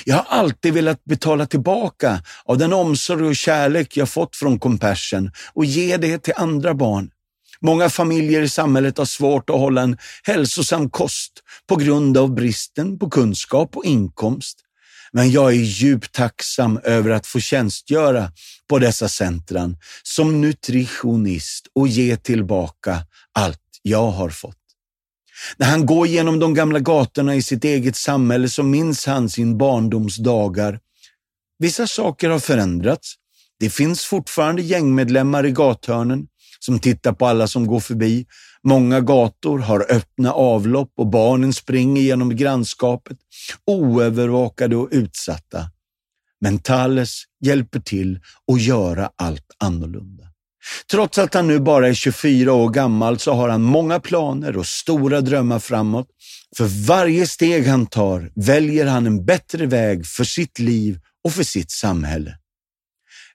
[0.05, 5.31] Jag har alltid velat betala tillbaka av den omsorg och kärlek jag fått från Compassion
[5.55, 7.11] och ge det till andra barn.
[7.67, 11.33] Många familjer i samhället har svårt att hålla en hälsosam kost
[11.69, 14.59] på grund av bristen på kunskap och inkomst.
[15.13, 18.33] Men jag är djupt tacksam över att få tjänstgöra
[18.69, 22.99] på dessa centran som nutritionist och ge tillbaka
[23.33, 24.57] allt jag har fått.
[25.57, 29.59] När han går genom de gamla gatorna i sitt eget samhälle så minns han sin
[29.59, 30.81] barndoms dagar.
[31.59, 33.15] Vissa saker har förändrats.
[33.61, 36.27] Det finns fortfarande gängmedlemmar i gathörnen
[36.59, 38.27] som tittar på alla som går förbi.
[38.63, 43.19] Många gator har öppna avlopp och barnen springer genom grannskapet,
[43.67, 45.71] oövervakade och utsatta.
[46.41, 48.21] Men Thales hjälper till
[48.53, 50.23] att göra allt annorlunda.
[50.91, 54.67] Trots att han nu bara är 24 år gammal så har han många planer och
[54.67, 56.07] stora drömmar framåt.
[56.57, 61.43] För varje steg han tar väljer han en bättre väg för sitt liv och för
[61.43, 62.39] sitt samhälle.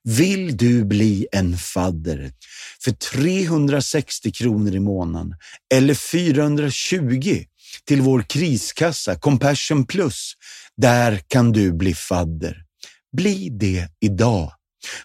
[0.03, 2.31] Vill du bli en fadder
[2.83, 5.35] för 360 kronor i månaden
[5.73, 7.43] eller 420
[7.85, 10.33] till vår kriskassa Compassion Plus?
[10.77, 12.65] Där kan du bli fadder.
[13.17, 14.53] Bli det idag.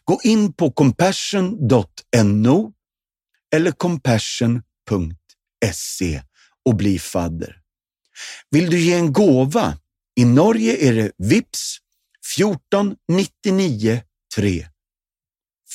[0.05, 2.73] Gå in på compassion.no
[3.55, 6.23] eller compassion.se
[6.65, 7.61] och bli fadder.
[8.51, 9.79] Vill du ge en gåva?
[10.17, 11.79] I Norge är det VIPS
[12.37, 14.01] 14 99
[14.37, 14.67] 3.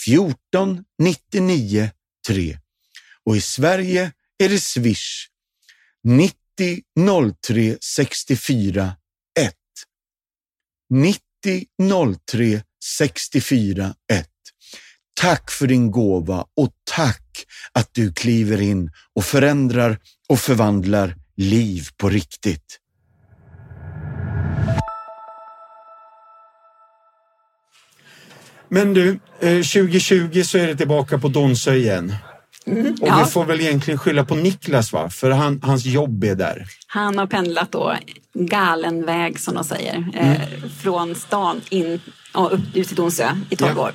[0.05, 1.89] 14 99
[2.27, 2.57] 3.
[3.25, 4.11] Och i Sverige
[4.43, 5.27] är det Swish
[6.03, 6.33] 90
[7.41, 8.95] 03 64
[9.39, 9.55] 1.
[10.89, 11.17] 90
[12.25, 12.63] 03
[12.97, 14.27] 64 1.
[15.13, 21.87] Tack för din gåva och tack att du kliver in och förändrar och förvandlar liv
[21.97, 22.80] på riktigt.
[28.73, 32.15] Men du, 2020 eh, så är det tillbaka på Donsö igen.
[32.65, 33.23] Mm, och ja.
[33.25, 35.09] vi får väl egentligen skylla på Niklas va?
[35.09, 36.65] För han, hans jobb är där.
[36.87, 37.95] Han har pendlat då
[38.33, 40.09] galen väg som de säger.
[40.13, 40.41] Eh, mm.
[40.41, 42.01] Eh, från stan in
[42.33, 43.81] och upp, ut till Donsö i 12 ja.
[43.81, 43.93] år.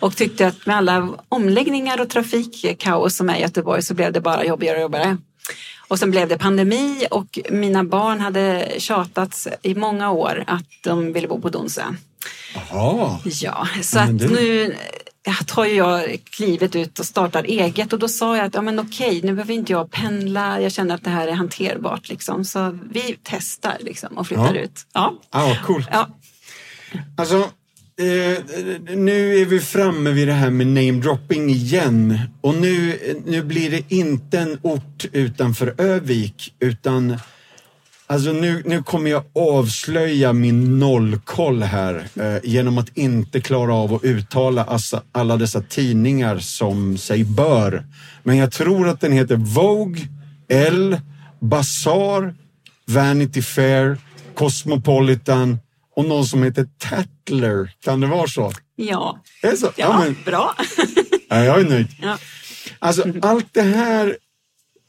[0.00, 4.20] Och tyckte att med alla omläggningar och trafikkaos som är i Göteborg så blev det
[4.20, 5.16] bara jobbigare och jobbigare.
[5.88, 11.12] Och sen blev det pandemi och mina barn hade tjatat i många år att de
[11.12, 11.82] ville bo på Donsö.
[12.54, 13.18] Jaha.
[13.24, 14.28] Ja, så att det...
[14.28, 14.76] nu
[15.46, 19.20] tar jag klivet ut och startar eget och då sa jag att ja, men okej,
[19.24, 20.60] nu behöver inte jag pendla.
[20.60, 22.44] Jag känner att det här är hanterbart liksom.
[22.44, 24.60] Så vi testar liksom och flyttar ja.
[24.60, 24.86] ut.
[24.92, 25.88] Ja, ah, coolt.
[25.92, 26.08] Ja.
[27.16, 28.44] Alltså, eh,
[28.96, 33.82] nu är vi framme vid det här med namedropping igen och nu, nu blir det
[33.88, 37.18] inte en ort utanför Övik utan
[38.08, 43.94] Alltså nu, nu kommer jag avslöja min nollkoll här eh, genom att inte klara av
[43.94, 47.86] att uttala assa, alla dessa tidningar som sig bör.
[48.22, 50.00] Men jag tror att den heter Vogue,
[50.48, 51.02] Elle,
[51.40, 52.34] Bazaar,
[52.86, 53.96] Vanity Fair,
[54.34, 55.58] Cosmopolitan
[55.96, 57.72] och någon som heter Tatler.
[57.80, 58.52] Kan det vara så?
[58.76, 59.66] Ja, är så?
[59.66, 60.16] ja, ja men...
[60.24, 60.54] bra.
[61.28, 61.88] ja, jag är nöjd.
[62.02, 62.18] Ja.
[62.78, 64.16] Alltså allt det här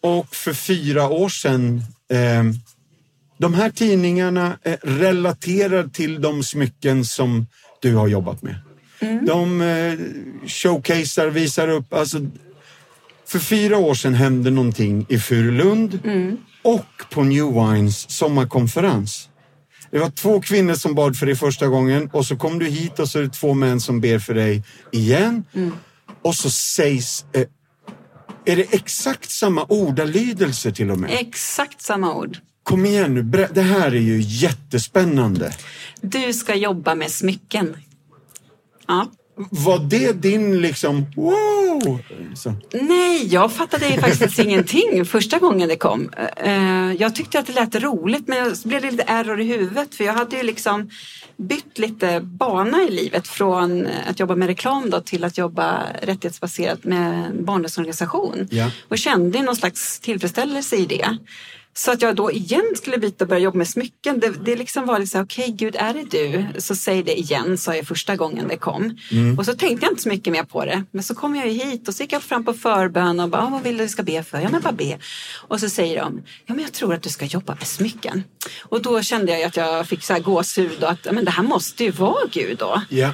[0.01, 2.43] och för fyra år sedan eh,
[3.37, 7.45] de här tidningarna relaterar till de smycken som
[7.81, 8.55] du har jobbat med.
[8.99, 9.25] Mm.
[9.25, 9.99] De eh,
[10.47, 11.93] showcasear, visar upp.
[11.93, 12.17] Alltså,
[13.27, 16.37] för fyra år sedan hände någonting i Furulund mm.
[16.61, 19.29] och på New Wines sommarkonferens.
[19.91, 22.99] Det var två kvinnor som bad för dig första gången och så kom du hit
[22.99, 25.43] och så är det två män som ber för dig igen.
[25.53, 25.71] Mm.
[26.21, 27.43] Och så sägs eh,
[28.45, 31.09] är det exakt samma ordalydelser till och med?
[31.13, 32.37] Exakt samma ord.
[32.67, 35.51] Kom igen nu, det här är ju jättespännande.
[36.01, 37.77] Du ska jobba med smycken.
[38.87, 39.11] Ja.
[39.35, 41.99] Var det din liksom, wow?
[42.35, 42.53] Så.
[42.73, 46.09] Nej, jag fattade faktiskt ingenting första gången det kom.
[46.37, 49.95] Eh, jag tyckte att det lät roligt men så blev det lite error i huvudet
[49.95, 50.89] för jag hade ju liksom
[51.37, 56.83] bytt lite bana i livet från att jobba med reklam då till att jobba rättighetsbaserat
[56.83, 58.47] med barnrättsorganisation.
[58.51, 58.71] Ja.
[58.87, 61.17] Och kände någon slags tillfredsställelse i det.
[61.77, 64.19] Så att jag då igen skulle byta och börja jobba med smycken.
[64.19, 66.45] Det, det liksom var liksom, okej okay, Gud är det du?
[66.61, 68.97] Så säg det igen, sa jag första gången det kom.
[69.11, 69.39] Mm.
[69.39, 70.83] Och så tänkte jag inte så mycket mer på det.
[70.91, 73.41] Men så kom jag ju hit och så gick jag fram på förbön och bara,
[73.41, 74.39] ah, vad vill du vi ska be för?
[74.39, 74.97] Ja men bara be.
[75.33, 78.23] Och så säger de, ja men jag tror att du ska jobba med smycken.
[78.61, 81.43] Och då kände jag att jag fick så här gåshud och att men det här
[81.43, 82.81] måste ju vara Gud då.
[82.89, 83.13] Yeah.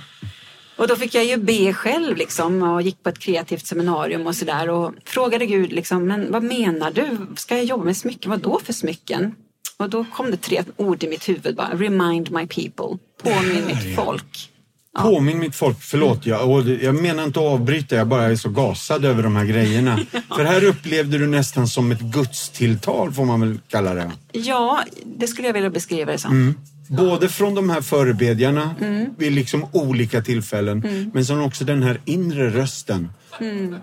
[0.75, 4.35] Och då fick jag ju be själv liksom och gick på ett kreativt seminarium och
[4.35, 7.17] sådär och frågade Gud liksom, men vad menar du?
[7.35, 8.31] Ska jag jobba med smycken?
[8.31, 9.35] Vad då för smycken?
[9.77, 13.95] Och då kom det tre ord i mitt huvud bara, remind my people, påminn mitt
[13.95, 14.49] folk.
[14.95, 15.01] Ja.
[15.01, 18.49] Påminn mitt folk, förlåt, jag, och jag menar inte att avbryta, jag bara är så
[18.49, 19.99] gasad över de här grejerna.
[20.11, 20.35] ja.
[20.35, 24.11] För här upplevde du nästan som ett gudstilltal får man väl kalla det?
[24.31, 26.31] Ja, det skulle jag vilja beskriva det som.
[26.31, 26.55] Mm.
[26.89, 29.09] Både från de här förebedjarna mm.
[29.17, 31.11] vid liksom olika tillfällen, mm.
[31.13, 33.09] men sen också den här inre rösten.
[33.39, 33.75] Mm.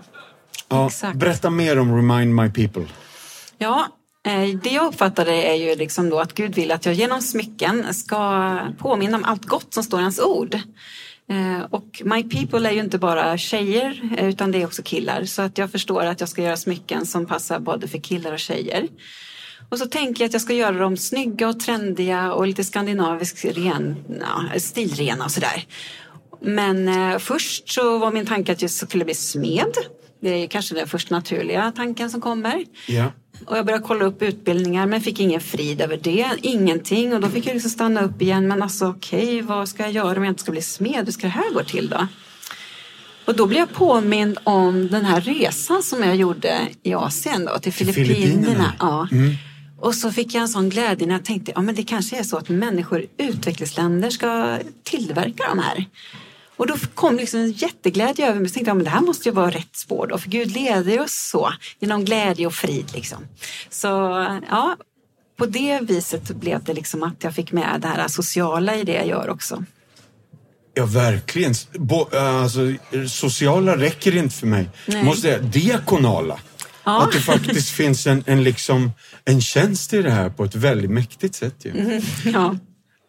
[0.69, 2.85] Ja, berätta mer om Remind My People.
[3.57, 3.87] Ja,
[4.27, 7.93] eh, det jag uppfattade är ju liksom då att Gud vill att jag genom smycken
[7.93, 10.55] ska påminna om allt gott som står i hans ord.
[11.29, 15.41] Eh, och My People är ju inte bara tjejer utan det är också killar så
[15.41, 18.87] att jag förstår att jag ska göra smycken som passar både för killar och tjejer.
[19.71, 23.45] Och så tänker jag att jag ska göra dem snygga och trendiga och lite skandinaviskt
[23.45, 25.65] ren, ja, stilrena och sådär.
[26.41, 29.73] Men eh, först så var min tanke att jag skulle bli smed.
[30.19, 32.65] Det är kanske den första naturliga tanken som kommer.
[32.87, 33.05] Ja.
[33.45, 36.27] Och jag började kolla upp utbildningar men fick ingen frid över det.
[36.41, 37.13] Ingenting.
[37.13, 38.47] Och då fick jag liksom stanna upp igen.
[38.47, 41.05] Men alltså okej, okay, vad ska jag göra om jag inte ska bli smed?
[41.05, 42.07] Hur ska det här gå till då?
[43.25, 47.59] Och då blev jag påmind om den här resan som jag gjorde i Asien då,
[47.59, 48.15] till Filippinerna.
[48.15, 48.73] Filippinerna.
[48.79, 49.07] Ja.
[49.11, 49.35] Mm.
[49.81, 52.23] Och så fick jag en sån glädje när jag tänkte, ja men det kanske är
[52.23, 55.85] så att människor i utvecklingsländer ska tillverka de här.
[56.55, 58.49] Och då kom liksom en jätteglädje över mig.
[58.49, 61.01] Så tänkte jag, men det här måste ju vara rätt spår då, för Gud leder
[61.01, 62.91] oss så genom glädje och frid.
[62.93, 63.17] Liksom.
[63.69, 63.87] Så
[64.49, 64.77] ja,
[65.37, 68.93] på det viset blev det liksom att jag fick med det här sociala i det
[68.93, 69.63] jag gör också.
[70.73, 71.53] Ja, verkligen.
[71.73, 72.73] Bo, alltså,
[73.07, 74.69] sociala räcker inte för mig.
[74.85, 75.03] Nej.
[75.03, 76.39] Måste jag, diakonala.
[76.91, 77.03] Ja.
[77.03, 78.91] Att det faktiskt finns en, en, liksom,
[79.25, 81.55] en tjänst i det här på ett väldigt mäktigt sätt.
[81.65, 81.71] Ju.
[81.71, 82.55] Mm, ja.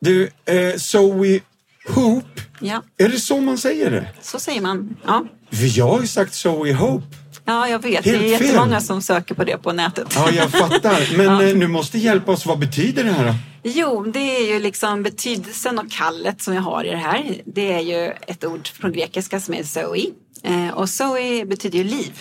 [0.00, 1.40] Du, eh, Zoe
[1.88, 2.82] Hope, ja.
[2.98, 4.08] är det så man säger det?
[4.22, 5.24] Så säger man, ja.
[5.50, 7.06] För jag har ju sagt Zoe Hope.
[7.44, 8.04] Ja, jag vet.
[8.04, 8.86] Helt det är jättemånga fel.
[8.86, 10.06] som söker på det på nätet.
[10.14, 11.16] Ja, jag fattar.
[11.16, 11.42] Men ja.
[11.42, 12.46] Eh, nu måste hjälpa oss.
[12.46, 13.34] Vad betyder det här då?
[13.62, 17.42] Jo, det är ju liksom betydelsen och kallet som jag har i det här.
[17.44, 20.06] Det är ju ett ord från grekiska som är Zoe.
[20.42, 22.12] Eh, och Zoe betyder ju liv.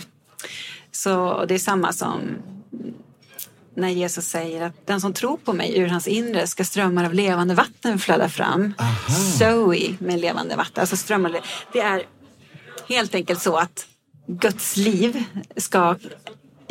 [1.03, 2.21] Så det är samma som
[3.75, 7.13] när Jesus säger att den som tror på mig ur hans inre ska strömmar av
[7.13, 8.73] levande vatten flöda fram.
[8.77, 9.13] Aha.
[9.39, 11.39] Zoe med levande vatten, alltså strömmar.
[11.73, 12.03] Det är
[12.89, 13.85] helt enkelt så att
[14.27, 15.23] Guds liv
[15.57, 15.95] ska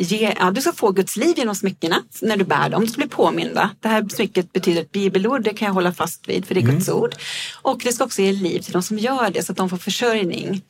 [0.01, 2.81] ge, ja, du ska få Guds liv genom smyckena när du bär dem.
[2.81, 3.69] Du ska bli påminda.
[3.79, 6.63] Det här smycket betyder ett bibelord, det kan jag hålla fast vid för det är
[6.63, 6.75] mm.
[6.75, 7.15] Guds ord.
[7.61, 9.77] Och det ska också ge liv till de som gör det så att de får
[9.77, 10.61] försörjning.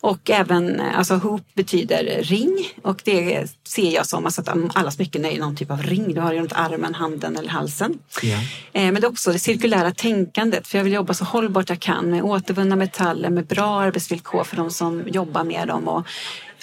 [0.00, 5.24] Och även, alltså hop betyder ring och det ser jag som alltså att alla smycken
[5.24, 6.14] är någon typ av ring.
[6.14, 7.98] Du har det runt armen, handen eller halsen.
[8.22, 8.42] Yeah.
[8.72, 12.10] Men det är också det cirkulära tänkandet för jag vill jobba så hållbart jag kan
[12.10, 16.06] med återvunna metaller, med bra arbetsvillkor för de som jobbar med dem och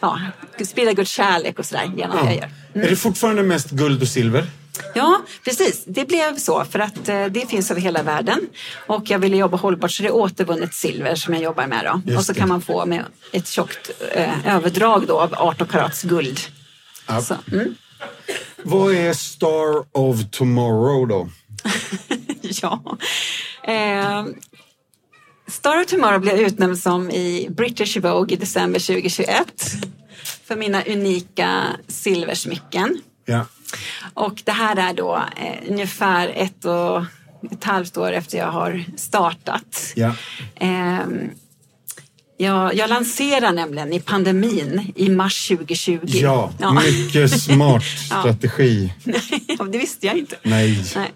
[0.04, 0.20] ja,
[0.66, 2.24] sprida Guds kärlek och sådär genom ja.
[2.24, 2.52] det jag gör.
[2.74, 2.88] Mm.
[2.88, 4.46] Är det fortfarande mest guld och silver?
[4.96, 5.84] Ja, precis.
[5.86, 8.39] Det blev så för att eh, det finns över hela världen.
[8.88, 12.02] Och jag ville jobba hållbart så det är återvunnet silver som jag jobbar med.
[12.06, 12.18] Då.
[12.18, 16.39] och så kan man få med ett tjockt eh, överdrag då av 18 karats guld.
[17.08, 17.22] Ja.
[17.22, 17.76] Så, mm.
[18.63, 21.30] Vad är Star of Tomorrow då?
[22.42, 22.98] ja,
[23.63, 24.26] eh,
[25.47, 29.45] Star of Tomorrow blev utnämnd som i British Vogue i december 2021
[30.43, 33.01] för mina unika silversmycken.
[33.25, 33.45] Ja.
[34.13, 37.03] Och det här är då eh, ungefär ett och
[37.51, 39.93] ett halvt år efter jag har startat.
[39.95, 40.15] Ja.
[40.56, 40.99] Eh,
[42.38, 45.99] jag, jag lanserar nämligen i pandemin i mars 2020.
[46.03, 46.73] Ja, ja.
[46.73, 48.93] mycket smart strategi.
[49.47, 50.36] ja, det visste jag inte.
[50.43, 50.84] Nej.
[50.95, 51.12] Nej.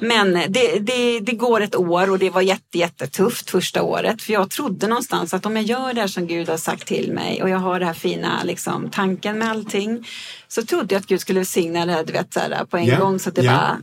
[0.00, 4.22] Men det, det, det går ett år och det var jätte, jättetufft första året.
[4.22, 7.42] För jag trodde någonstans att om jag gör det som Gud har sagt till mig
[7.42, 10.08] och jag har den här fina liksom, tanken med allting.
[10.48, 13.00] Så trodde jag att Gud skulle välsigna det du vet, så här, på en yeah.
[13.00, 13.58] gång så att det yeah.
[13.58, 13.80] bara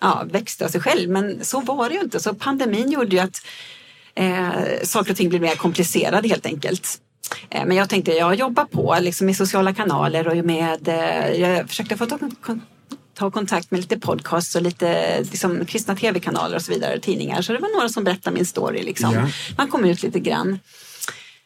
[0.00, 1.10] ja, växte av sig själv.
[1.10, 2.20] Men så var det ju inte.
[2.20, 3.46] Så pandemin gjorde ju att
[4.14, 7.00] eh, saker och ting blev mer komplicerade helt enkelt.
[7.50, 11.68] Eh, men jag tänkte, jag jobbar på liksom i sociala kanaler och med, eh, jag
[11.68, 12.06] försökte få
[13.16, 17.42] ta ta kontakt med lite podcasts och lite liksom, kristna tv-kanaler och så vidare, tidningar.
[17.42, 18.82] Så det var några som berättade min story.
[18.82, 19.14] Liksom.
[19.14, 19.28] Ja.
[19.56, 20.58] Man kom ut lite grann.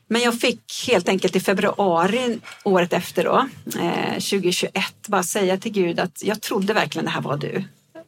[0.08, 3.48] Men jag fick helt enkelt i februari året efter då,
[3.80, 4.72] eh, 2021,
[5.06, 7.64] bara säga till Gud att jag trodde verkligen det här var du.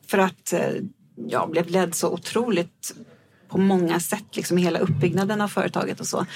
[0.06, 0.60] För att eh,
[1.28, 2.94] jag blev ledd så otroligt
[3.52, 6.26] på många sätt, liksom hela uppbyggnaden av företaget och så.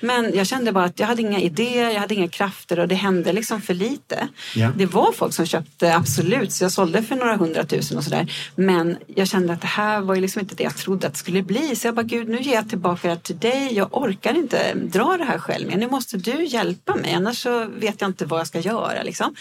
[0.00, 2.94] Men jag kände bara att jag hade inga idéer, jag hade inga krafter och det
[2.94, 4.28] hände liksom för lite.
[4.54, 4.72] Ja.
[4.76, 8.32] Det var folk som köpte, absolut, så jag sålde för några hundratusen och sådär.
[8.54, 11.18] Men jag kände att det här var ju liksom inte det jag trodde att det
[11.18, 11.76] skulle bli.
[11.76, 13.68] Så jag bara, Gud, nu ger jag tillbaka det till dig.
[13.72, 15.76] Jag orkar inte dra det här själv mer.
[15.76, 19.02] Nu måste du hjälpa mig, annars så vet jag inte vad jag ska göra.
[19.02, 19.34] Liksom.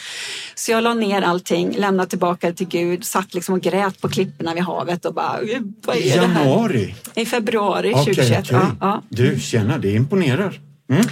[0.55, 4.09] Så jag la ner allting, lämnade tillbaka det till Gud, satt liksom och grät på
[4.09, 6.45] klipporna vid havet och bara, "Gud, vad är det här?
[6.45, 6.95] Januari?
[7.25, 8.39] I februari Okej, 2021.
[8.39, 8.59] okej.
[8.61, 9.01] Ja, ja.
[9.09, 10.59] Du, tjena, det imponerar.
[10.91, 11.05] Mm.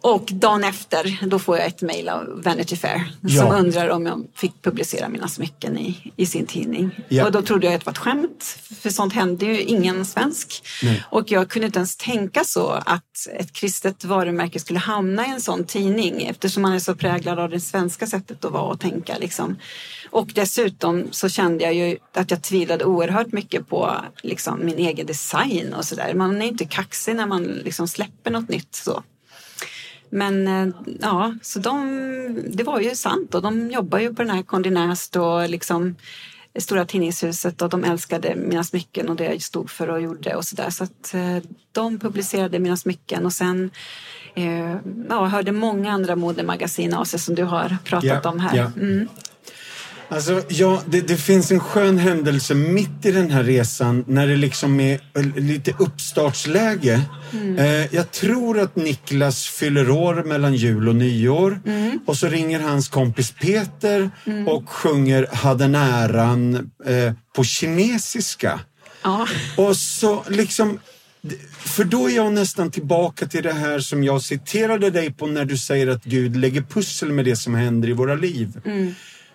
[0.00, 3.42] Och dagen efter då får jag ett mejl av Vanity Fair Ja.
[3.42, 6.90] som undrar om jag fick publicera mina smycken i, i sin tidning.
[7.08, 7.24] Ja.
[7.26, 10.62] Och då trodde jag att det var ett skämt, för sånt hände ju ingen svensk.
[10.82, 11.04] Nej.
[11.10, 15.40] Och jag kunde inte ens tänka så att ett kristet varumärke skulle hamna i en
[15.40, 19.18] sån tidning eftersom man är så präglad av det svenska sättet att vara och tänka.
[19.18, 19.56] Liksom.
[20.10, 25.06] Och dessutom så kände jag ju att jag tvivlade oerhört mycket på liksom, min egen
[25.06, 26.14] design och sådär.
[26.14, 29.02] Man är inte kaxig när man liksom släpper något nytt så.
[30.10, 34.30] Men eh, ja, så de, det var ju sant och de jobbar ju på den
[34.30, 35.94] här Condé Nast och liksom
[36.58, 40.44] Stora Tidningshuset och de älskade mina smycken och det jag stod för och gjorde och
[40.44, 40.70] sådär.
[40.70, 41.38] Så att eh,
[41.72, 43.70] de publicerade mina smycken och sen
[44.34, 44.76] eh,
[45.08, 48.56] ja, hörde många andra modemagasin av sig som du har pratat Ja, om här.
[48.56, 48.70] ja.
[48.80, 49.08] Mm.
[50.08, 54.36] Alltså, ja, det, det finns en skön händelse mitt i den här resan när det
[54.36, 57.02] liksom är eh, lite uppstartsläge.
[57.32, 57.58] Mm.
[57.58, 61.98] Eh, jag tror att Niklas fyller år mellan jul och nyår Mm.
[62.06, 64.10] och så ringer hans kompis Peter
[64.46, 68.60] och sjunger Hade näran eh, på kinesiska.
[69.02, 69.26] Ja.
[69.56, 70.78] Och så liksom,
[71.58, 75.44] för då är jag nästan tillbaka till det här som jag citerade dig på när
[75.44, 78.60] du säger att Gud lägger pussel med det som händer i våra liv.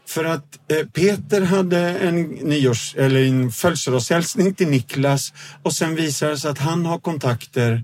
[0.07, 5.33] För att eh, Peter hade en nyårs eller en födelsedagshälsning till Niklas
[5.63, 7.83] och sen visar det sig att han har kontakter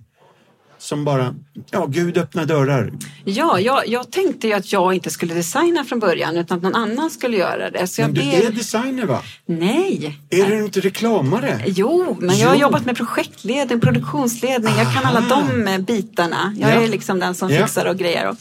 [0.79, 1.35] som bara,
[1.71, 2.91] ja, Gud öppnar dörrar.
[3.25, 6.75] Ja, jag, jag tänkte ju att jag inte skulle designa från början utan att någon
[6.75, 7.87] annan skulle göra det.
[7.87, 8.33] Så Men du blev...
[8.45, 9.21] är designer va?
[9.45, 11.63] Nej, Är du inte reklamare?
[11.67, 12.61] Jo, men jag har Jo.
[12.61, 14.73] jobbat med projektledning, produktionsledning.
[14.77, 15.43] Jag kan alla Aha.
[15.51, 16.55] de eh, bitarna.
[16.59, 16.81] Jag Ja.
[16.81, 17.65] är liksom den som Ja.
[17.65, 18.29] fixar och grejer.
[18.29, 18.35] Och,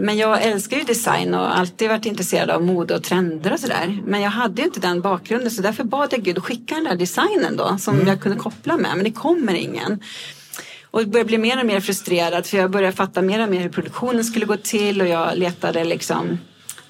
[0.00, 4.02] men jag älskar ju design och alltid varit intresserad av mode och trender och sådär.
[4.06, 6.96] Men jag hade ju inte den bakgrunden så därför bad jag Gud skicka den där
[6.96, 8.08] designen då som Mm.
[8.08, 8.90] jag kunde koppla med.
[8.96, 10.00] Men det kommer ingen.
[10.90, 13.60] Och jag började bli mer och mer frustrerad för jag började fatta mer och mer
[13.60, 16.38] hur produktionen skulle gå till och jag letade liksom,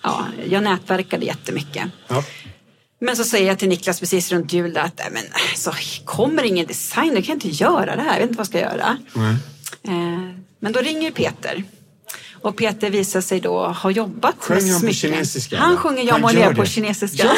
[0.02, 1.84] ja, jag nätverkade jättemycket.
[2.08, 2.24] Ja.
[3.00, 5.22] Men så säger jag till Niklas precis runt jul att "Nej, men,
[5.56, 5.72] så
[6.04, 8.60] kommer ingen designer, jag kan inte göra det här, jag vet inte vad jag ska
[8.60, 8.96] göra.
[9.82, 11.64] Eh, men då ringer Peter.
[12.42, 14.94] Och Peter visar sig då ha jobbat Sjöng med han på smycken.
[14.94, 17.30] kinesiska, Han sjunger Jag må på kinesiska.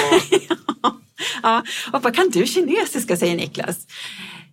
[1.42, 1.62] ja.
[1.92, 3.86] Och bara, kan du kinesiska, säger Niklas.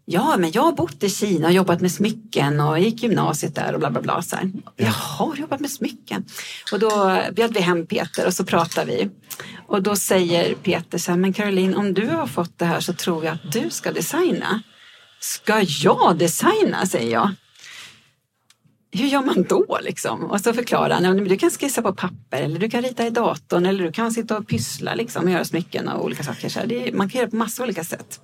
[0.10, 3.74] Ja, men jag har bott i Kina och jobbat med smycken och gick gymnasiet där
[3.74, 4.22] och bla bla bla.
[4.22, 4.52] Så här.
[4.76, 6.26] Jag har jobbat med smycken.
[6.72, 9.10] Och då bjöd vi hem Peter och så pratade vi.
[9.68, 12.94] Och då säger Peter så här, men Caroline, om du har fått det här så
[12.94, 14.62] tror jag att du ska designa.
[15.20, 17.32] Ska jag designa, säger jag.
[18.92, 20.24] Hur gör man då liksom?
[20.24, 23.66] Och så förklarar han, du kan skissa på papper eller du kan rita i datorn
[23.66, 26.50] eller du kan sitta och pyssla liksom och göra smycken och olika saker.
[26.50, 28.20] Så det, man kan göra på massa olika sätt.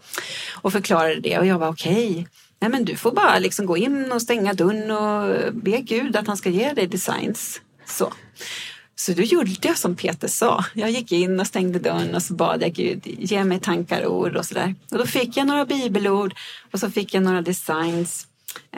[0.62, 2.28] Och förklarade det och jag var okej.
[2.60, 6.28] Nej men du får bara liksom gå in och stänga dörren och be Gud att
[6.28, 7.62] han ska ge dig designs.
[7.86, 8.14] Så.
[8.96, 10.66] Så då gjorde jag som Peter sa.
[10.74, 14.20] Jag gick in och stängde dörren och så bad jag Gud, ge mig tankar och
[14.20, 14.76] ord och sådär.
[14.92, 16.36] Och då fick jag några bibelord
[16.72, 18.28] och så fick jag några designs.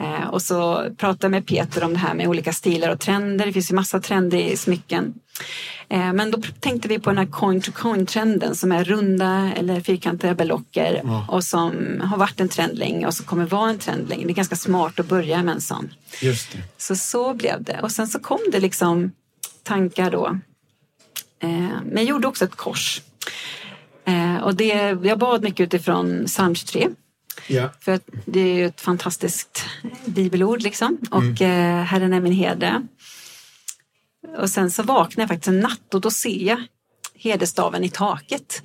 [0.00, 3.46] Eh, och så pratade jag med Peter om det här med olika stilar och trender.
[3.46, 5.14] Det finns ju massa trender i smycken.
[5.88, 9.52] Eh, men då tänkte vi på den här coin to coin trenden som är runda
[9.56, 13.78] eller fyrkantiga berlocker och som har varit en trend länge och som kommer vara en
[13.78, 14.24] trend länge.
[14.24, 15.92] Det är ganska smart att börja med en sån.
[16.22, 16.58] Just det.
[16.76, 17.80] Så så blev det.
[17.82, 19.12] Och sen så kom det liksom
[19.62, 20.26] tankar då.
[21.42, 21.48] Eh,
[21.84, 23.02] men jag gjorde också ett kors.
[24.04, 26.88] Eh, och det, jag bad mycket utifrån psalm 23.
[27.46, 27.70] Ja.
[27.80, 29.64] För att det är ju ett fantastiskt
[30.04, 30.98] bibelord liksom.
[31.10, 32.86] Och eh, Herren är min herde.
[34.38, 36.62] Och sen så vaknar jag faktiskt en natt och då ser jag
[37.14, 38.62] herdestaven i taket.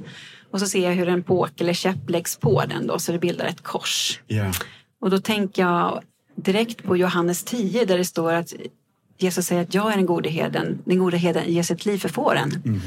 [0.51, 3.19] Och så ser jag hur en påk eller käpp läggs på den då så det
[3.19, 4.19] bildar ett kors.
[4.27, 4.51] Ja.
[5.01, 6.03] Och då tänker jag
[6.35, 8.53] direkt på Johannes 10 där det står att
[9.17, 10.81] Jesus säger att jag är den gode herden.
[10.85, 12.81] Den gode herden ger sitt liv för fåren.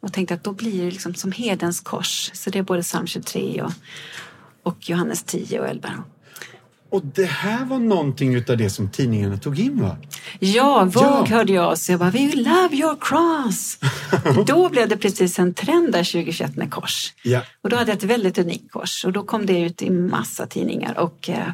[0.00, 2.30] Och tänkte att då blir det liksom som herdens kors.
[2.34, 3.72] Så det är både psalm 23 och,
[4.68, 6.04] och Johannes 10 och 11.
[6.90, 9.96] Och det här var någonting utav det som tidningarna tog in va?
[10.38, 11.26] Ja, Vogue Ja.
[11.28, 11.88] hörde jag oss.
[11.90, 13.78] Jag bara, we love your cross.
[14.46, 17.12] då blev det precis en trend där 2021 med kors.
[17.22, 17.40] Ja.
[17.62, 20.46] Och då hade jag ett väldigt unikt kors och då kom det ut i massa
[20.46, 20.98] tidningar.
[20.98, 21.52] Och, eh,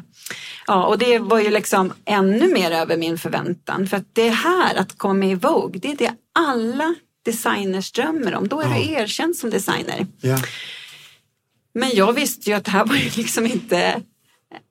[0.67, 3.87] ja, och det var ju liksom ännu mer över min förväntan.
[3.87, 6.95] För att det här att komma med i Vogue, det är det alla
[7.25, 8.47] designers drömmer om.
[8.47, 10.07] Då är du erkänd som designer.
[10.21, 10.37] Ja.
[11.75, 14.01] Men jag visste ju att det här var ju liksom inte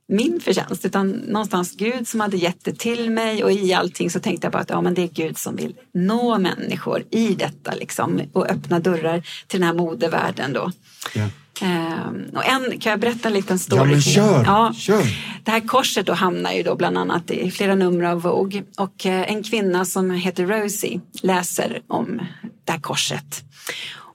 [0.08, 4.20] min förtjänst utan någonstans Gud som hade gett det till mig och i allting så
[4.20, 7.74] tänkte jag bara att ja, men det är Gud som vill nå människor i detta
[7.74, 10.72] liksom och öppna dörrar till den här modevärlden då.
[11.14, 11.28] Ja.
[11.62, 13.80] Ehm, och en, kan jag berätta en liten story?
[13.80, 14.74] Ja, men kör, Ja.
[14.76, 15.02] kör.
[15.44, 19.06] Det här korset då hamnar ju då bland annat i flera nummer av Vogue och
[19.06, 22.20] eh, en kvinna som heter Rosie läser om
[22.64, 23.44] det här korset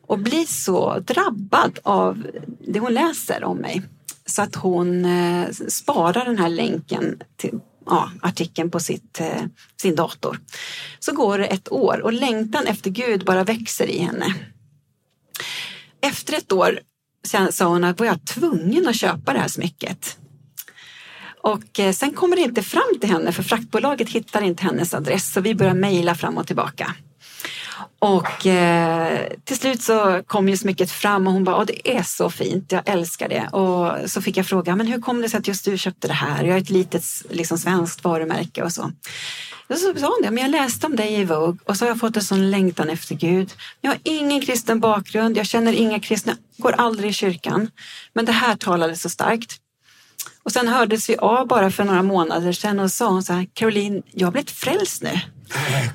[0.10, 2.28] och blir så drabbad av
[2.68, 3.82] det hon läser om mig
[4.26, 9.44] så att hon eh, sparar den här länken till ja, artikeln på sitt, eh,
[9.82, 10.40] sin dator.
[11.00, 14.34] Så går det ett år och längtan efter Gud bara växer i henne.
[16.02, 16.80] Efter ett år
[17.28, 20.18] sen sa hon att var jag tvungen att köpa det här smycket.
[21.42, 25.34] Och eh, sen kommer det inte fram till henne för fraktbolaget hittar inte hennes adress
[25.34, 26.96] så vi börjar mejla fram och tillbaka.
[28.00, 32.04] Och eh, till slut så kom ju smycket fram och hon bara, "Åh, det är
[32.04, 33.48] så fint, jag älskar det.
[33.48, 36.14] Och så fick jag fråga, men hur kom det sig att just du köpte det
[36.14, 36.44] här?
[36.44, 38.92] Jag är ett litet liksom, svenskt varumärke och så.
[39.70, 41.90] Och så sa hon det, men jag läste om dig i Vogue och så har
[41.90, 43.54] jag fått en sån längtan efter Gud.
[43.82, 47.72] Jag har ingen kristen bakgrund, jag känner inga kristna, går aldrig i kyrkan.
[48.14, 49.56] Men det här talade så starkt.
[50.44, 53.48] Och sen hördes vi av bara för några månader sedan och sa hon så här,
[53.54, 55.20] Caroline, jag har blivit frälst nu.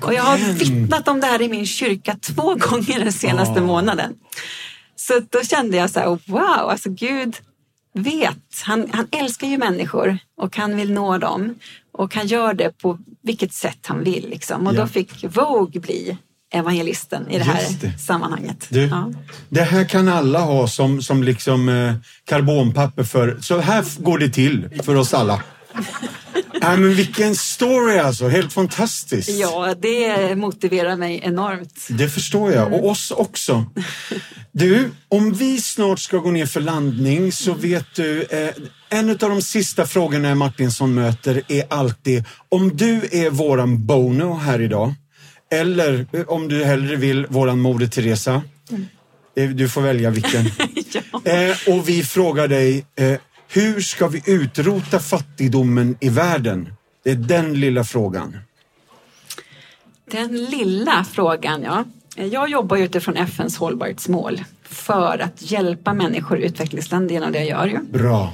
[0.01, 4.13] Och jag har vittnat om det här i min kyrka två gånger den senaste månaden.
[4.95, 7.35] Så då kände jag så här, wow, alltså Gud
[7.93, 8.61] vet.
[8.63, 11.55] Han, han älskar ju människor och han vill nå dem.
[11.97, 14.29] Och han gör det på vilket sätt han vill.
[14.29, 14.67] Liksom.
[14.67, 14.81] Och Ja.
[14.81, 16.17] då fick Vogue bli
[16.53, 17.97] evangelisten i det här det.
[17.97, 18.67] sammanhanget.
[18.69, 19.11] Du, Ja.
[19.49, 21.93] Det här kan alla ha som, som liksom eh,
[22.25, 23.37] karbonpapper för.
[23.41, 25.41] Så här går det till för oss alla.
[26.67, 29.29] Nej, men vilken story alltså, helt fantastiskt.
[29.29, 31.87] ja, det motiverar mig enormt.
[31.89, 33.65] Det förstår jag, och oss också.
[34.51, 38.49] Du, om vi snart ska gå ner för landning så vet du, eh,
[38.89, 44.61] en av de sista frågorna Martinsson möter är alltid om du är våran Bono här
[44.61, 44.93] idag,
[45.51, 48.41] eller eh, om du hellre vill våran Moder Teresa.
[49.37, 50.45] Eh, Du får välja vilken.
[50.93, 51.31] ja.
[51.31, 53.13] Eh, och vi frågar dig, eh,
[53.47, 56.73] hur ska vi utrota fattigdomen i världen?
[57.03, 58.37] Det är den lilla frågan.
[60.11, 61.83] Den lilla frågan, ja.
[62.15, 67.67] Jag jobbar utifrån FNs hållbarhetsmål för att hjälpa människor i utvecklingsländer genom det jag gör.
[67.67, 67.79] Ju.
[67.79, 68.33] Bra.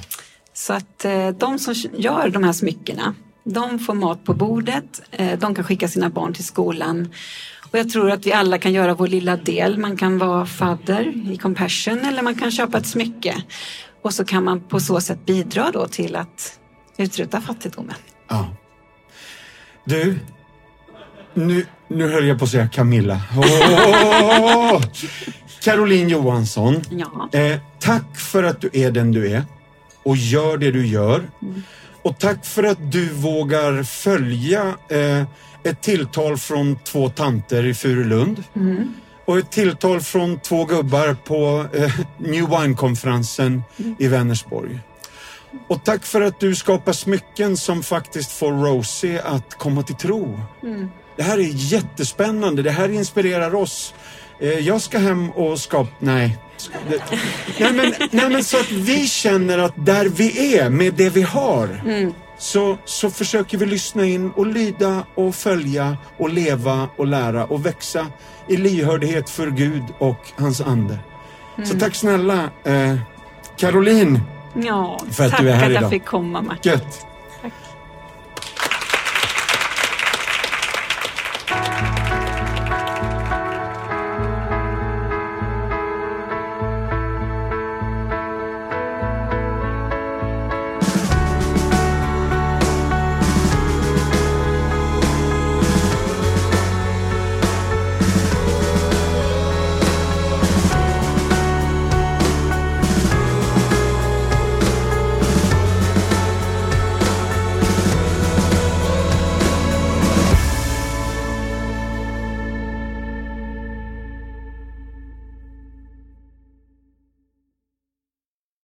[0.54, 5.38] Så att eh, de som gör de här smyckena, de får mat på bordet, eh,
[5.38, 7.08] de kan skicka sina barn till skolan.
[7.70, 9.78] Och jag tror att vi alla kan göra vår lilla del.
[9.78, 13.42] Man kan vara fadder i Compassion eller man kan köpa ett smycke.
[14.02, 16.58] Och så kan man på så sätt bidra då till att
[16.96, 17.94] utrota fattigdomen.
[18.28, 18.48] Ja.
[19.84, 20.18] Du,
[21.34, 23.20] nu, nu höll jag på att säga Camilla.
[23.36, 24.82] Åh!
[25.62, 27.38] Caroline Johansson, Ja.
[27.38, 29.44] eh, tack för att du är den du är
[30.04, 31.30] och gör det du gör.
[32.02, 35.22] Och tack för att du vågar följa eh,
[35.64, 38.42] ett tilltal från två tanter i Furulund.
[39.32, 43.62] Och ett tilltal från två gubbar på eh, New Wine-konferensen
[43.98, 44.78] i Vänersborg.
[45.68, 50.40] Och tack för att du skapar smycken som faktiskt får Rosie att komma till tro.
[51.16, 52.62] Det här är jättespännande.
[52.62, 53.94] Det här inspirerar oss.
[54.40, 55.90] Eh, Jag ska hem och skapa...
[55.98, 56.38] Nej.
[57.60, 61.22] Nej men, nej men så att vi känner att där vi är med det vi
[61.22, 61.82] har
[62.42, 67.66] så, så försöker vi lyssna in och lyda och följa och leva och lära och
[67.66, 68.06] växa
[68.48, 70.98] i lyhördhet för Gud och hans ande.
[71.64, 72.96] Så tack snälla eh,
[73.56, 74.20] Caroline
[74.54, 75.90] Ja, För att tack du är här att jag idag.
[75.90, 76.72] fick komma Martin.
[76.72, 77.06] Gött.